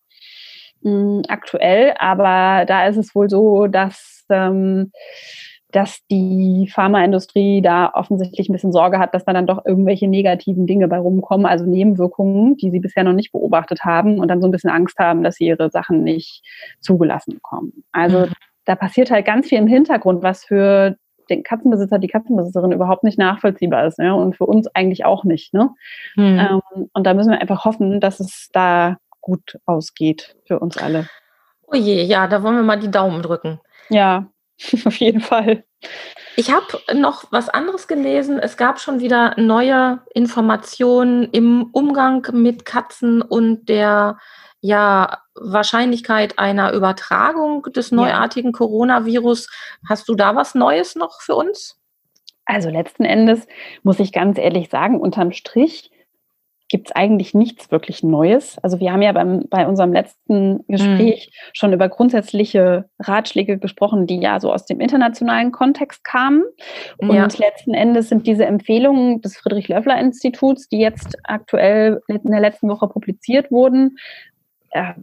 mh, 0.82 0.92
hm, 0.92 1.22
aktuell, 1.28 1.94
aber 1.98 2.66
da 2.66 2.88
ist 2.88 2.98
es 2.98 3.16
wohl 3.16 3.30
so, 3.30 3.68
dass 3.68 4.26
ähm, 4.30 4.92
dass 5.74 6.00
die 6.10 6.70
Pharmaindustrie 6.72 7.62
da 7.62 7.92
offensichtlich 7.94 8.48
ein 8.48 8.54
bisschen 8.54 8.72
Sorge 8.72 9.00
hat, 9.00 9.14
dass 9.14 9.26
da 9.26 9.34
dann 9.34 9.48
doch 9.48 9.66
irgendwelche 9.66 10.08
negativen 10.08 10.68
Dinge 10.68 10.88
bei 10.88 11.00
rumkommen, 11.00 11.48
also 11.48 11.66
Nebenwirkungen, 11.66 12.56
die 12.58 12.70
sie 12.70 12.80
bisher 12.80 13.04
noch 13.04 13.14
nicht 13.14 13.32
beobachtet 13.32 13.84
haben 13.84 14.20
und 14.20 14.28
dann 14.28 14.40
so 14.40 14.48
ein 14.48 14.52
bisschen 14.52 14.70
Angst 14.70 15.00
haben, 15.00 15.24
dass 15.24 15.36
sie 15.36 15.48
ihre 15.48 15.72
Sachen 15.72 16.04
nicht 16.04 16.44
zugelassen 16.80 17.34
bekommen. 17.34 17.84
Also 17.92 18.28
mhm. 18.28 18.34
da 18.66 18.76
passiert 18.76 19.10
halt 19.10 19.26
ganz 19.26 19.48
viel 19.50 19.58
im 19.58 19.68
Hintergrund, 19.68 20.22
was 20.22 20.46
für 20.46 20.96
den 21.30 21.42
Katzenbesitzer, 21.42 21.98
die 21.98 22.08
Katzenbesitzerin 22.08 22.72
überhaupt 22.72 23.04
nicht 23.04 23.18
nachvollziehbar 23.18 23.88
ist 23.88 23.98
ne? 23.98 24.16
und 24.16 24.38
für 24.38 24.46
uns 24.46 24.68
eigentlich 24.76 25.06
auch 25.06 25.24
nicht. 25.24 25.56
Ne? 25.56 25.72
Mhm. 26.16 26.40
Ähm, 26.40 26.90
und 26.94 27.08
da 27.08 27.16
müssen 27.16 27.32
wir 27.32 27.42
einfach 27.42 27.66
hoffen, 27.66 28.00
dass 28.00 28.20
es 28.20 28.50
da 28.54 28.98
gut 29.22 29.58
ausgeht 29.66 30.36
für 30.46 30.60
uns 30.60 30.78
alle. 30.78 31.08
Oh 31.66 31.76
je, 31.76 32.04
ja, 32.04 32.28
da 32.28 32.44
wollen 32.44 32.58
wir 32.58 32.64
mal 32.64 32.80
die 32.80 32.92
Daumen 32.92 33.24
drücken. 33.24 33.60
Ja, 33.90 34.28
auf 34.86 34.96
jeden 34.96 35.22
Fall. 35.22 35.64
Ich 36.36 36.52
habe 36.52 36.66
noch 36.94 37.26
was 37.32 37.50
anderes 37.50 37.88
gelesen. 37.88 38.40
Es 38.40 38.58
gab 38.58 38.80
schon 38.80 39.00
wieder 39.00 39.36
neue 39.38 40.02
Informationen 40.14 41.30
im 41.32 41.70
Umgang 41.72 42.26
mit 42.32 42.66
Katzen 42.66 43.22
und 43.22 43.70
der 43.70 44.18
ja, 44.62 45.20
Wahrscheinlichkeit 45.36 46.40
einer 46.40 46.72
Übertragung 46.72 47.64
des 47.64 47.92
neuartigen 47.92 48.52
ja. 48.52 48.58
Coronavirus. 48.58 49.50
Hast 49.88 50.08
du 50.08 50.16
da 50.16 50.36
was 50.36 50.56
Neues 50.56 50.96
noch 50.96 51.22
für 51.22 51.36
uns? 51.36 51.78
Also 52.46 52.70
letzten 52.70 53.04
Endes 53.04 53.46
muss 53.84 54.00
ich 54.00 54.12
ganz 54.12 54.38
ehrlich 54.38 54.70
sagen, 54.70 55.00
unterm 55.00 55.32
Strich 55.32 55.92
gibt 56.74 56.88
es 56.88 56.96
eigentlich 56.96 57.36
nichts 57.36 57.70
wirklich 57.70 58.02
Neues. 58.02 58.58
Also 58.64 58.80
wir 58.80 58.92
haben 58.92 59.04
ja 59.04 59.12
beim, 59.12 59.46
bei 59.48 59.68
unserem 59.68 59.94
letzten 59.94 60.66
Gespräch 60.68 61.30
mhm. 61.30 61.50
schon 61.54 61.72
über 61.72 61.88
grundsätzliche 61.88 62.90
Ratschläge 62.98 63.60
gesprochen, 63.60 64.08
die 64.08 64.20
ja 64.20 64.40
so 64.40 64.52
aus 64.52 64.66
dem 64.66 64.80
internationalen 64.80 65.52
Kontext 65.52 66.04
kamen. 66.04 66.42
Und 66.98 67.14
ja. 67.14 67.28
letzten 67.38 67.76
Endes 67.76 68.10
sind 68.10 68.26
diese 68.26 68.48
Empfehlungen 68.48 69.22
des 69.22 69.38
Friedrich-Löffler-Instituts, 69.38 70.68
die 70.68 70.80
jetzt 70.80 71.16
aktuell 71.26 72.02
in 72.08 72.32
der 72.32 72.42
letzten 72.42 72.68
Woche 72.70 72.88
publiziert 72.88 73.52
wurden, 73.52 73.98
äh, 74.72 74.94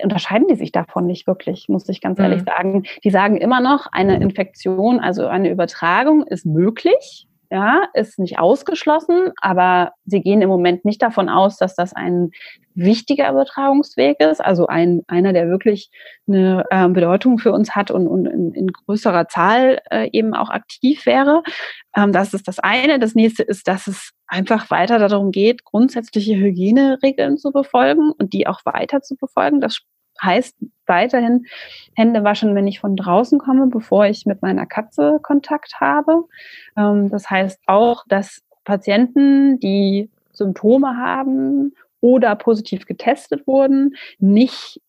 unterscheiden 0.00 0.46
die 0.46 0.54
sich 0.54 0.70
davon 0.70 1.06
nicht 1.06 1.26
wirklich, 1.26 1.68
muss 1.68 1.88
ich 1.88 2.00
ganz 2.00 2.20
ehrlich 2.20 2.42
mhm. 2.42 2.46
sagen. 2.46 2.82
Die 3.02 3.10
sagen 3.10 3.36
immer 3.36 3.60
noch, 3.60 3.88
eine 3.90 4.20
Infektion, 4.20 5.00
also 5.00 5.26
eine 5.26 5.50
Übertragung 5.50 6.24
ist 6.24 6.46
möglich 6.46 7.25
ja, 7.50 7.88
ist 7.94 8.18
nicht 8.18 8.38
ausgeschlossen, 8.38 9.32
aber 9.40 9.92
sie 10.04 10.20
gehen 10.20 10.42
im 10.42 10.48
Moment 10.48 10.84
nicht 10.84 11.02
davon 11.02 11.28
aus, 11.28 11.56
dass 11.56 11.74
das 11.74 11.92
ein 11.92 12.30
wichtiger 12.74 13.30
Übertragungsweg 13.30 14.20
ist, 14.20 14.44
also 14.44 14.66
ein, 14.66 15.02
einer, 15.06 15.32
der 15.32 15.48
wirklich 15.48 15.90
eine 16.28 16.64
äh, 16.70 16.88
Bedeutung 16.88 17.38
für 17.38 17.52
uns 17.52 17.74
hat 17.74 17.90
und, 17.90 18.06
und 18.06 18.26
in, 18.26 18.52
in 18.52 18.66
größerer 18.68 19.28
Zahl 19.28 19.80
äh, 19.90 20.10
eben 20.12 20.34
auch 20.34 20.50
aktiv 20.50 21.06
wäre. 21.06 21.42
Ähm, 21.96 22.12
das 22.12 22.34
ist 22.34 22.46
das 22.48 22.58
eine. 22.58 22.98
Das 22.98 23.14
nächste 23.14 23.42
ist, 23.42 23.66
dass 23.66 23.86
es 23.86 24.10
einfach 24.26 24.70
weiter 24.70 24.98
darum 24.98 25.30
geht, 25.30 25.64
grundsätzliche 25.64 26.36
Hygieneregeln 26.36 27.38
zu 27.38 27.50
befolgen 27.50 28.12
und 28.12 28.32
die 28.32 28.46
auch 28.46 28.60
weiter 28.64 29.00
zu 29.00 29.16
befolgen. 29.16 29.60
Das 29.60 29.80
heißt 30.22 30.56
weiterhin 30.86 31.46
Hände 31.94 32.24
waschen, 32.24 32.54
wenn 32.54 32.68
ich 32.68 32.80
von 32.80 32.96
draußen 32.96 33.38
komme, 33.38 33.66
bevor 33.66 34.06
ich 34.06 34.26
mit 34.26 34.42
meiner 34.42 34.66
Katze 34.66 35.18
Kontakt 35.22 35.80
habe. 35.80 36.24
Ähm, 36.76 37.10
das 37.10 37.28
heißt 37.28 37.60
auch, 37.66 38.04
dass 38.08 38.42
Patienten, 38.64 39.58
die 39.60 40.10
Symptome 40.32 40.96
haben 40.96 41.74
oder 42.00 42.36
positiv 42.36 42.86
getestet 42.86 43.46
wurden, 43.46 43.96
nicht 44.18 44.80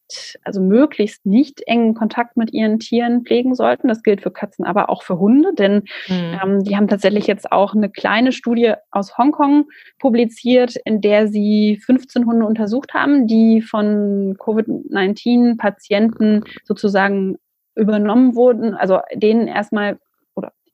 also 0.43 0.61
möglichst 0.61 1.25
nicht 1.25 1.61
engen 1.67 1.93
Kontakt 1.93 2.37
mit 2.37 2.53
ihren 2.53 2.79
Tieren 2.79 3.25
pflegen 3.25 3.55
sollten. 3.55 3.87
Das 3.87 4.03
gilt 4.03 4.21
für 4.21 4.31
Katzen, 4.31 4.65
aber 4.65 4.89
auch 4.89 5.03
für 5.03 5.19
Hunde, 5.19 5.53
denn 5.53 5.83
mhm. 6.07 6.39
ähm, 6.43 6.63
die 6.63 6.75
haben 6.75 6.87
tatsächlich 6.87 7.27
jetzt 7.27 7.51
auch 7.51 7.75
eine 7.75 7.89
kleine 7.89 8.31
Studie 8.31 8.73
aus 8.91 9.17
Hongkong 9.17 9.65
publiziert, 9.99 10.75
in 10.85 11.01
der 11.01 11.27
sie 11.27 11.79
15 11.85 12.25
Hunde 12.25 12.45
untersucht 12.45 12.93
haben, 12.93 13.27
die 13.27 13.61
von 13.61 14.35
Covid-19-Patienten 14.39 16.43
sozusagen 16.63 17.37
übernommen 17.75 18.35
wurden, 18.35 18.73
also 18.73 19.01
denen 19.13 19.47
erstmal 19.47 19.99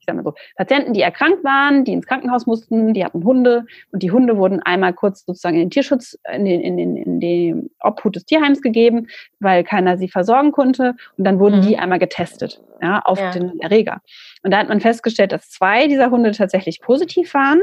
ich 0.04 0.06
sag 0.06 0.16
mal 0.16 0.24
so, 0.24 0.34
Patienten, 0.56 0.92
die 0.92 1.00
erkrankt 1.00 1.42
waren, 1.44 1.84
die 1.84 1.92
ins 1.92 2.06
Krankenhaus 2.06 2.46
mussten, 2.46 2.92
die 2.92 3.04
hatten 3.04 3.24
Hunde 3.24 3.64
und 3.90 4.02
die 4.02 4.10
Hunde 4.10 4.36
wurden 4.36 4.60
einmal 4.62 4.92
kurz 4.92 5.24
sozusagen 5.24 5.56
in 5.56 5.62
den 5.62 5.70
Tierschutz, 5.70 6.18
in 6.30 6.44
den, 6.44 6.60
in 6.60 6.76
den, 6.76 6.96
in 6.96 7.20
den 7.20 7.70
Obhut 7.80 8.16
des 8.16 8.26
Tierheims 8.26 8.60
gegeben, 8.60 9.06
weil 9.40 9.64
keiner 9.64 9.96
sie 9.96 10.08
versorgen 10.08 10.52
konnte 10.52 10.94
und 11.16 11.24
dann 11.24 11.38
wurden 11.38 11.60
mhm. 11.60 11.62
die 11.62 11.78
einmal 11.78 11.98
getestet, 11.98 12.60
ja, 12.82 13.00
auf 13.00 13.18
ja. 13.18 13.30
den 13.30 13.58
Erreger. 13.60 14.02
Und 14.42 14.50
da 14.50 14.58
hat 14.58 14.68
man 14.68 14.80
festgestellt, 14.80 15.32
dass 15.32 15.48
zwei 15.48 15.86
dieser 15.86 16.10
Hunde 16.10 16.32
tatsächlich 16.32 16.80
positiv 16.80 17.32
waren 17.32 17.60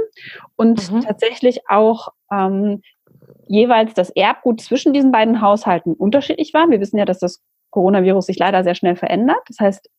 und 0.56 0.92
mhm. 0.92 1.02
tatsächlich 1.02 1.70
auch 1.70 2.10
ähm, 2.32 2.82
jeweils 3.48 3.94
das 3.94 4.10
Erbgut 4.10 4.62
zwischen 4.62 4.94
diesen 4.94 5.12
beiden 5.12 5.42
Haushalten 5.42 5.94
unterschiedlich 5.94 6.54
war. 6.54 6.70
Wir 6.70 6.80
wissen 6.80 6.98
ja, 6.98 7.06
dass 7.06 7.20
das 7.20 7.44
Coronavirus 7.70 8.26
sich 8.26 8.38
leider 8.38 8.64
sehr 8.64 8.76
schnell 8.76 8.96
verändert. 8.96 9.40
Das 9.48 9.60
heißt, 9.60 9.90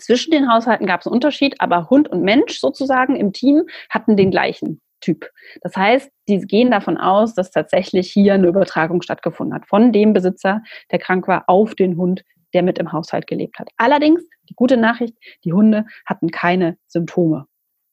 zwischen 0.00 0.30
den 0.30 0.52
Haushalten 0.52 0.86
gab 0.86 1.00
es 1.00 1.06
einen 1.06 1.14
Unterschied, 1.14 1.56
aber 1.58 1.90
Hund 1.90 2.08
und 2.08 2.22
Mensch 2.22 2.58
sozusagen 2.58 3.16
im 3.16 3.32
Team 3.32 3.64
hatten 3.88 4.16
den 4.16 4.30
gleichen 4.30 4.80
Typ. 5.00 5.30
Das 5.62 5.76
heißt, 5.76 6.10
die 6.28 6.40
gehen 6.40 6.70
davon 6.70 6.96
aus, 6.98 7.34
dass 7.34 7.50
tatsächlich 7.50 8.10
hier 8.10 8.34
eine 8.34 8.48
Übertragung 8.48 9.02
stattgefunden 9.02 9.54
hat 9.54 9.66
von 9.66 9.92
dem 9.92 10.12
Besitzer, 10.12 10.62
der 10.90 10.98
krank 10.98 11.26
war, 11.26 11.44
auf 11.46 11.74
den 11.74 11.96
Hund, 11.96 12.22
der 12.52 12.62
mit 12.62 12.78
im 12.78 12.92
Haushalt 12.92 13.26
gelebt 13.26 13.58
hat. 13.58 13.70
Allerdings, 13.76 14.22
die 14.48 14.54
gute 14.54 14.76
Nachricht, 14.76 15.14
die 15.44 15.52
Hunde 15.52 15.86
hatten 16.04 16.30
keine 16.30 16.76
Symptome. 16.86 17.46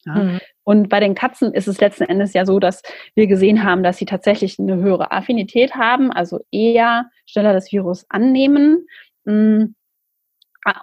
Ja. 0.05 0.15
Mhm. 0.15 0.39
Und 0.63 0.89
bei 0.89 0.99
den 0.99 1.15
Katzen 1.15 1.53
ist 1.53 1.67
es 1.67 1.79
letzten 1.79 2.03
Endes 2.03 2.33
ja 2.33 2.45
so, 2.45 2.59
dass 2.59 2.81
wir 3.15 3.27
gesehen 3.27 3.63
haben, 3.63 3.83
dass 3.83 3.97
sie 3.97 4.05
tatsächlich 4.05 4.59
eine 4.59 4.77
höhere 4.77 5.11
Affinität 5.11 5.75
haben, 5.75 6.11
also 6.11 6.39
eher 6.51 7.09
schneller 7.25 7.53
das 7.53 7.71
Virus 7.71 8.05
annehmen. 8.09 8.85
Mm, 9.25 9.75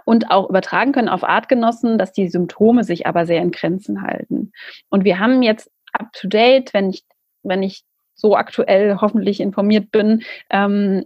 und 0.04 0.30
auch 0.30 0.48
übertragen 0.48 0.92
können 0.92 1.08
auf 1.08 1.24
Artgenossen, 1.24 1.98
dass 1.98 2.12
die 2.12 2.28
Symptome 2.28 2.84
sich 2.84 3.06
aber 3.06 3.26
sehr 3.26 3.42
in 3.42 3.50
Grenzen 3.50 4.02
halten. 4.02 4.52
Und 4.90 5.04
wir 5.04 5.18
haben 5.18 5.42
jetzt 5.42 5.70
up 5.92 6.12
to 6.12 6.28
date, 6.28 6.72
wenn 6.74 6.90
ich, 6.90 7.04
wenn 7.42 7.62
ich 7.62 7.84
so 8.14 8.36
aktuell 8.36 8.98
hoffentlich 9.00 9.40
informiert 9.40 9.90
bin, 9.90 10.22
ähm, 10.50 11.04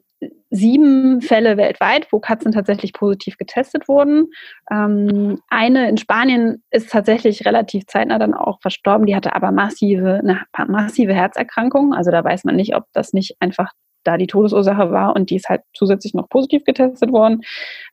sieben 0.51 1.21
Fälle 1.21 1.57
weltweit, 1.57 2.11
wo 2.11 2.21
Katzen 2.21 2.53
tatsächlich 2.53 2.93
positiv 2.93 3.37
getestet 3.37 3.87
wurden. 3.87 4.29
Ähm, 4.71 5.41
eine 5.49 5.89
in 5.89 5.97
Spanien 5.97 6.63
ist 6.71 6.91
tatsächlich 6.91 7.45
relativ 7.45 7.87
zeitnah 7.87 8.19
dann 8.19 8.35
auch 8.35 8.61
verstorben. 8.61 9.07
Die 9.07 9.15
hatte 9.15 9.35
aber 9.35 9.53
massive, 9.53 10.15
eine 10.15 10.43
massive 10.67 11.15
Herzerkrankung. 11.15 11.95
Also 11.95 12.11
da 12.11 12.25
weiß 12.25 12.45
man 12.45 12.57
nicht, 12.57 12.75
ob 12.75 12.85
das 12.93 13.13
nicht 13.13 13.37
einfach 13.41 13.73
da 14.09 14.17
die 14.17 14.27
Todesursache 14.27 14.91
war 14.91 15.15
und 15.15 15.29
die 15.29 15.37
ist 15.37 15.51
halt 15.51 15.61
zusätzlich 15.75 16.15
noch 16.15 16.31
positiv 16.31 16.65
getestet 16.65 17.13
worden. 17.13 17.43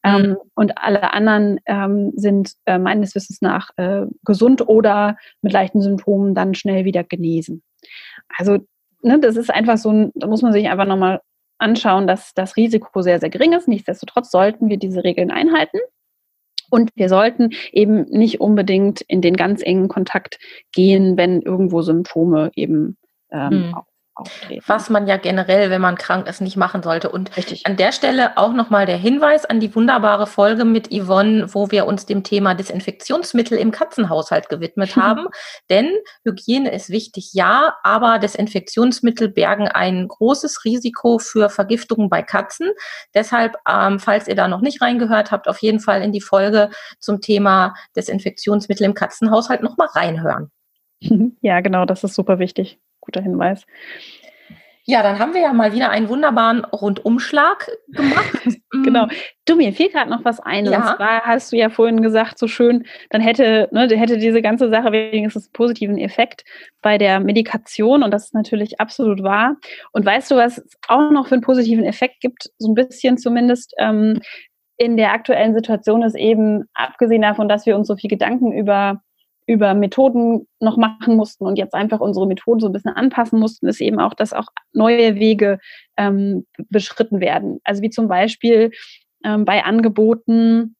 Ähm, 0.03 0.15
mhm. 0.15 0.25
Ähm, 0.25 0.37
und 0.55 0.77
alle 0.77 1.11
anderen 1.11 1.59
ähm, 1.65 2.13
sind 2.15 2.53
äh, 2.65 2.77
meines 2.77 3.15
Wissens 3.15 3.41
nach 3.41 3.71
äh, 3.75 4.05
gesund 4.23 4.65
oder 4.67 5.17
mit 5.41 5.51
leichten 5.51 5.81
Symptomen 5.81 6.33
dann 6.33 6.55
schnell 6.55 6.85
wieder 6.85 7.03
genesen. 7.03 7.63
Also 8.37 8.59
ne, 9.01 9.19
das 9.19 9.35
ist 9.35 9.53
einfach 9.53 9.77
so 9.77 9.91
ein, 9.91 10.11
da 10.15 10.27
muss 10.27 10.41
man 10.41 10.53
sich 10.53 10.69
einfach 10.69 10.85
nochmal 10.85 11.19
anschauen, 11.57 12.07
dass 12.07 12.33
das 12.33 12.55
Risiko 12.55 13.01
sehr, 13.01 13.19
sehr 13.19 13.29
gering 13.29 13.51
ist. 13.51 13.67
Nichtsdestotrotz 13.67 14.31
sollten 14.31 14.69
wir 14.69 14.77
diese 14.77 15.03
Regeln 15.03 15.31
einhalten. 15.31 15.79
Und 16.71 16.91
wir 16.95 17.09
sollten 17.09 17.49
eben 17.73 18.03
nicht 18.03 18.39
unbedingt 18.39 19.01
in 19.01 19.21
den 19.21 19.35
ganz 19.35 19.61
engen 19.61 19.89
Kontakt 19.89 20.39
gehen, 20.73 21.17
wenn 21.17 21.41
irgendwo 21.41 21.81
Symptome 21.81 22.51
eben 22.55 22.97
ähm, 23.31 23.67
mhm 23.67 23.75
auftreten. 24.15 24.63
Was 24.65 24.89
man 24.89 25.07
ja 25.07 25.17
generell, 25.17 25.69
wenn 25.69 25.81
man 25.81 25.97
krank 25.97 26.27
ist, 26.27 26.41
nicht 26.41 26.55
machen 26.57 26.81
sollte. 26.83 27.09
Und 27.09 27.35
Richtig. 27.35 27.65
an 27.65 27.75
der 27.75 27.91
Stelle 27.91 28.37
auch 28.37 28.53
nochmal 28.53 28.85
der 28.85 28.97
Hinweis 28.97 29.45
an 29.45 29.59
die 29.59 29.75
wunderbare 29.75 30.25
Folge 30.25 30.65
mit 30.65 30.89
Yvonne, 30.91 31.53
wo 31.53 31.69
wir 31.71 31.85
uns 31.85 32.05
dem 32.05 32.23
Thema 32.23 32.55
Desinfektionsmittel 32.55 33.57
im 33.57 33.71
Katzenhaushalt 33.71 34.49
gewidmet 34.49 34.95
haben. 34.95 35.27
Denn 35.69 35.91
Hygiene 36.23 36.71
ist 36.71 36.89
wichtig, 36.89 37.31
ja, 37.33 37.75
aber 37.83 38.19
Desinfektionsmittel 38.19 39.29
bergen 39.29 39.67
ein 39.67 40.07
großes 40.07 40.63
Risiko 40.63 41.19
für 41.19 41.49
Vergiftungen 41.49 42.09
bei 42.09 42.21
Katzen. 42.21 42.71
Deshalb, 43.13 43.55
ähm, 43.69 43.99
falls 43.99 44.27
ihr 44.27 44.35
da 44.35 44.47
noch 44.47 44.61
nicht 44.61 44.81
reingehört 44.81 45.31
habt, 45.31 45.47
auf 45.47 45.59
jeden 45.59 45.79
Fall 45.79 46.01
in 46.01 46.11
die 46.11 46.21
Folge 46.21 46.69
zum 46.99 47.21
Thema 47.21 47.73
Desinfektionsmittel 47.95 48.85
im 48.85 48.93
Katzenhaushalt 48.93 49.61
nochmal 49.61 49.87
reinhören. 49.93 50.51
Ja, 51.41 51.59
genau, 51.59 51.85
das 51.85 52.03
ist 52.03 52.15
super 52.15 52.39
wichtig 52.39 52.79
guter 53.05 53.21
Hinweis. 53.21 53.65
Ja, 54.87 55.01
dann 55.01 55.17
haben 55.17 55.33
wir 55.33 55.41
ja 55.41 55.51
mal 55.51 55.73
wieder 55.73 55.89
einen 55.89 56.09
wunderbaren 56.09 56.63
Rundumschlag 56.63 57.71
gemacht. 57.87 58.59
genau. 58.83 59.07
Du, 59.45 59.55
mir 59.55 59.73
fiel 59.73 59.89
gerade 59.89 60.11
noch 60.11 60.23
was 60.23 60.39
ein. 60.39 60.65
Ja. 60.65 60.77
Und 60.77 60.97
zwar 60.97 61.21
hast 61.21 61.51
du 61.51 61.57
ja 61.57 61.69
vorhin 61.69 62.03
gesagt, 62.03 62.37
so 62.37 62.47
schön, 62.47 62.85
dann 63.09 63.19
hätte, 63.19 63.67
ne, 63.71 63.87
hätte 63.89 64.19
diese 64.19 64.43
ganze 64.43 64.69
Sache 64.69 64.91
wenigstens 64.91 65.47
einen 65.47 65.53
positiven 65.53 65.97
Effekt 65.97 66.43
bei 66.83 66.99
der 66.99 67.19
Medikation. 67.19 68.03
Und 68.03 68.11
das 68.11 68.25
ist 68.25 68.35
natürlich 68.35 68.79
absolut 68.79 69.23
wahr. 69.23 69.55
Und 69.91 70.05
weißt 70.05 70.29
du, 70.29 70.35
was 70.35 70.59
es 70.59 70.77
auch 70.87 71.09
noch 71.09 71.27
für 71.27 71.33
einen 71.33 71.41
positiven 71.41 71.83
Effekt 71.83 72.19
gibt? 72.19 72.51
So 72.59 72.69
ein 72.69 72.75
bisschen 72.75 73.17
zumindest. 73.17 73.73
Ähm, 73.79 74.21
in 74.77 74.97
der 74.97 75.13
aktuellen 75.13 75.53
Situation 75.55 76.03
ist 76.03 76.15
eben, 76.15 76.65
abgesehen 76.73 77.21
davon, 77.21 77.47
dass 77.47 77.65
wir 77.65 77.77
uns 77.77 77.87
so 77.87 77.95
viel 77.95 78.09
Gedanken 78.09 78.51
über, 78.51 79.01
über 79.47 79.73
Methoden 79.73 80.47
noch 80.59 80.77
machen 80.77 81.15
mussten 81.15 81.45
und 81.45 81.57
jetzt 81.57 81.73
einfach 81.73 81.99
unsere 81.99 82.27
Methoden 82.27 82.59
so 82.59 82.67
ein 82.67 82.73
bisschen 82.73 82.95
anpassen 82.95 83.39
mussten, 83.39 83.67
ist 83.67 83.81
eben 83.81 83.99
auch, 83.99 84.13
dass 84.13 84.33
auch 84.33 84.47
neue 84.73 85.15
Wege 85.15 85.59
ähm, 85.97 86.45
beschritten 86.69 87.19
werden. 87.19 87.59
Also 87.63 87.81
wie 87.81 87.89
zum 87.89 88.07
Beispiel 88.07 88.71
ähm, 89.23 89.45
bei 89.45 89.63
Angeboten 89.63 90.75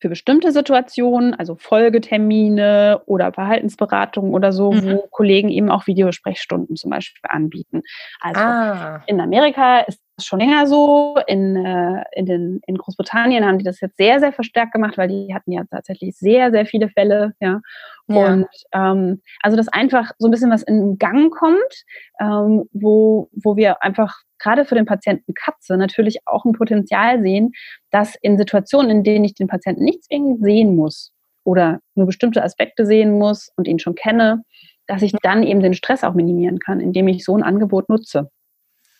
für 0.00 0.08
bestimmte 0.08 0.52
Situationen, 0.52 1.34
also 1.34 1.56
Folgetermine 1.56 3.02
oder 3.06 3.32
Verhaltensberatungen 3.32 4.32
oder 4.32 4.52
so, 4.52 4.72
mhm. 4.72 4.92
wo 4.92 5.08
Kollegen 5.10 5.48
eben 5.48 5.70
auch 5.70 5.86
Videosprechstunden 5.86 6.76
zum 6.76 6.90
Beispiel 6.90 7.20
anbieten. 7.28 7.82
Also 8.20 8.40
ah. 8.40 9.02
in 9.06 9.20
Amerika 9.20 9.80
ist 9.80 10.00
schon 10.26 10.40
länger 10.40 10.66
so. 10.66 11.16
In, 11.26 11.56
äh, 11.56 12.04
in, 12.12 12.26
den, 12.26 12.60
in 12.66 12.76
Großbritannien 12.76 13.44
haben 13.44 13.58
die 13.58 13.64
das 13.64 13.80
jetzt 13.80 13.96
sehr, 13.96 14.20
sehr 14.20 14.32
verstärkt 14.32 14.72
gemacht, 14.72 14.98
weil 14.98 15.08
die 15.08 15.34
hatten 15.34 15.52
ja 15.52 15.62
tatsächlich 15.70 16.16
sehr, 16.16 16.50
sehr 16.50 16.66
viele 16.66 16.88
Fälle. 16.88 17.34
Ja. 17.40 17.60
ja. 18.08 18.32
Und 18.32 18.48
ähm, 18.72 19.22
also, 19.42 19.56
dass 19.56 19.68
einfach 19.68 20.12
so 20.18 20.28
ein 20.28 20.30
bisschen 20.30 20.50
was 20.50 20.62
in 20.62 20.98
Gang 20.98 21.32
kommt, 21.32 21.84
ähm, 22.20 22.64
wo, 22.72 23.28
wo 23.32 23.56
wir 23.56 23.82
einfach 23.82 24.22
gerade 24.38 24.64
für 24.64 24.74
den 24.74 24.86
Patienten 24.86 25.34
Katze 25.34 25.76
natürlich 25.76 26.18
auch 26.26 26.44
ein 26.44 26.52
Potenzial 26.52 27.22
sehen, 27.22 27.52
dass 27.90 28.14
in 28.22 28.38
Situationen, 28.38 28.90
in 28.90 29.04
denen 29.04 29.24
ich 29.24 29.34
den 29.34 29.48
Patienten 29.48 29.84
nicht 29.84 30.04
zwingend 30.04 30.42
sehen 30.42 30.76
muss 30.76 31.12
oder 31.44 31.80
nur 31.94 32.06
bestimmte 32.06 32.42
Aspekte 32.42 32.86
sehen 32.86 33.18
muss 33.18 33.50
und 33.56 33.66
ihn 33.66 33.78
schon 33.78 33.94
kenne, 33.94 34.42
dass 34.86 35.02
ich 35.02 35.12
dann 35.22 35.42
eben 35.42 35.60
den 35.60 35.74
Stress 35.74 36.04
auch 36.04 36.14
minimieren 36.14 36.58
kann, 36.58 36.80
indem 36.80 37.08
ich 37.08 37.24
so 37.24 37.36
ein 37.36 37.42
Angebot 37.42 37.88
nutze. 37.88 38.30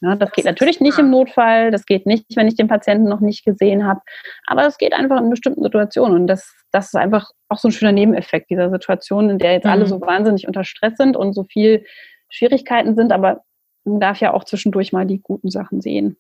Ja, 0.01 0.11
das, 0.15 0.29
das 0.29 0.33
geht 0.33 0.45
natürlich 0.45 0.81
nicht 0.81 0.99
im 0.99 1.11
Notfall, 1.11 1.71
das 1.71 1.87
geht 1.87 2.07
nicht, 2.07 2.25
wenn 2.37 2.49
ich 2.49 2.55
den 2.55 2.69
Patienten 2.69 3.09
noch 3.09 3.21
nicht 3.21 3.45
gesehen 3.45 3.87
habe, 3.87 4.01
aber 4.47 4.67
es 4.67 4.79
geht 4.79 4.93
einfach 4.93 5.21
in 5.21 5.31
bestimmten 5.31 5.63
Situationen 5.63 6.21
und 6.21 6.27
das, 6.27 6.55
das 6.71 6.87
ist 6.87 6.97
einfach 6.97 7.31
auch 7.49 7.59
so 7.59 7.69
ein 7.69 7.73
schöner 7.73 7.93
Nebeneffekt 7.93 8.51
dieser 8.51 8.71
Situation, 8.71 9.31
in 9.31 9.39
der 9.39 9.53
jetzt 9.55 9.65
mhm. 9.65 9.71
alle 9.71 9.87
so 9.87 10.01
wahnsinnig 10.01 10.47
unter 10.47 10.65
Stress 10.65 10.97
sind 10.97 11.17
und 11.17 11.33
so 11.33 11.45
viel 11.45 11.85
Schwierigkeiten 12.29 12.95
sind, 12.95 13.13
aber 13.13 13.43
man 13.85 14.01
darf 14.01 14.21
ja 14.21 14.35
auch 14.35 14.45
zwischendurch 14.45 14.93
mal 14.93 15.07
die 15.07 15.21
guten 15.21 15.51
Sachen 15.51 15.81
sehen. 15.81 16.17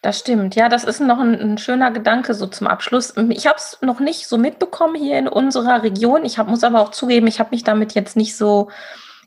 Das 0.00 0.18
stimmt. 0.18 0.54
Ja, 0.54 0.68
das 0.68 0.84
ist 0.84 1.00
noch 1.00 1.18
ein, 1.18 1.38
ein 1.38 1.58
schöner 1.58 1.90
Gedanke 1.90 2.32
so 2.32 2.46
zum 2.46 2.66
Abschluss. 2.66 3.14
Ich 3.28 3.46
habe 3.46 3.58
es 3.58 3.78
noch 3.82 4.00
nicht 4.00 4.26
so 4.26 4.38
mitbekommen 4.38 4.94
hier 4.94 5.18
in 5.18 5.28
unserer 5.28 5.82
Region. 5.82 6.24
Ich 6.24 6.38
hab, 6.38 6.48
muss 6.48 6.64
aber 6.64 6.80
auch 6.80 6.90
zugeben, 6.90 7.26
ich 7.26 7.40
habe 7.40 7.50
mich 7.50 7.62
damit 7.62 7.94
jetzt 7.94 8.16
nicht 8.16 8.36
so 8.36 8.70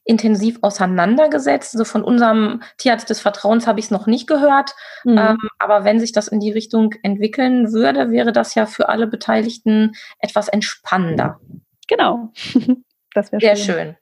intensiv 0.06 0.60
auseinandergesetzt. 0.62 1.76
Also 1.76 1.86
von 1.86 2.04
unserem 2.04 2.62
Tierarzt 2.78 3.10
des 3.10 3.22
Vertrauens 3.22 3.68
habe 3.68 3.80
ich 3.80 3.86
es 3.86 3.92
noch 3.92 4.08
nicht 4.08 4.28
gehört. 4.28 4.76
Mhm. 5.04 5.18
Ähm, 5.18 5.38
aber 5.60 5.84
wenn 5.84 6.00
sich 6.00 6.12
das 6.12 6.28
in 6.28 6.40
die 6.40 6.52
Richtung 6.52 6.94
entwickeln 7.04 7.72
würde, 7.72 8.12
wäre 8.12 8.32
das 8.32 8.56
ja 8.56 8.66
für 8.66 8.90
alle 8.90 9.08
Beteiligten 9.08 9.94
etwas 10.20 10.50
entspannender. 10.50 11.40
Genau. 11.88 12.32
das 13.14 13.32
wäre 13.32 13.42
schön. 13.42 13.56
Sehr 13.56 13.56
schön. 13.56 13.98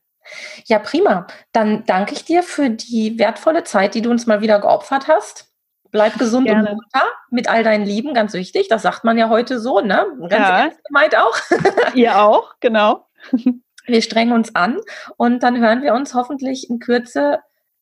Ja, 0.66 0.80
prima. 0.80 1.28
Dann 1.52 1.84
danke 1.86 2.14
ich 2.14 2.26
dir 2.26 2.44
für 2.44 2.70
die 2.70 3.18
wertvolle 3.20 3.64
Zeit, 3.64 3.96
die 3.96 4.02
du 4.02 4.12
uns 4.12 4.28
mal 4.28 4.42
wieder 4.42 4.60
geopfert 4.60 5.08
hast. 5.08 5.48
Bleib 5.92 6.18
gesund 6.18 6.48
Gerne. 6.48 6.70
und 6.70 6.76
munter 6.76 7.06
mit 7.30 7.50
all 7.50 7.64
deinen 7.64 7.86
Lieben, 7.86 8.14
ganz 8.14 8.34
wichtig. 8.34 8.70
Das 8.70 8.82
sagt 8.82 9.04
man 9.04 9.18
ja 9.18 9.28
heute 9.28 9.60
so, 9.60 9.82
ne? 9.82 10.06
Ganz 10.30 10.32
ja. 10.32 10.70
gemeint 10.88 11.18
auch. 11.18 11.38
Ihr 11.96 12.18
auch, 12.18 12.56
genau. 12.62 13.08
Wir 13.86 14.02
strengen 14.02 14.34
uns 14.34 14.56
an 14.56 14.80
und 15.18 15.44
dann 15.44 15.60
hören 15.60 15.82
wir 15.82 15.94
uns 15.94 16.14
hoffentlich 16.14 16.70
in 16.70 16.80
Kürze 16.80 17.40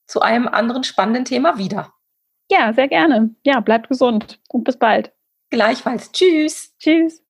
zu 0.07 0.21
einem 0.21 0.47
anderen 0.47 0.83
spannenden 0.83 1.25
Thema 1.25 1.57
wieder. 1.57 1.93
Ja, 2.49 2.73
sehr 2.73 2.87
gerne. 2.87 3.35
Ja, 3.43 3.59
bleibt 3.59 3.89
gesund 3.89 4.39
und 4.49 4.63
bis 4.63 4.77
bald. 4.77 5.11
Gleichfalls. 5.51 6.11
Tschüss. 6.11 6.73
Tschüss. 6.79 7.21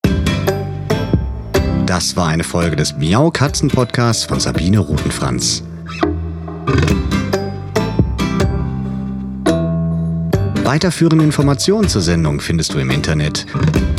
Das 1.85 2.15
war 2.15 2.27
eine 2.27 2.43
Folge 2.43 2.75
des 2.75 2.95
Miau 2.97 3.31
Katzen 3.31 3.69
Podcasts 3.69 4.23
von 4.23 4.39
Sabine 4.39 4.79
Rutenfranz. 4.79 5.63
Weiterführende 10.63 11.25
Informationen 11.25 11.89
zur 11.89 12.03
Sendung 12.03 12.39
findest 12.39 12.75
du 12.75 12.77
im 12.77 12.91
Internet 12.91 13.47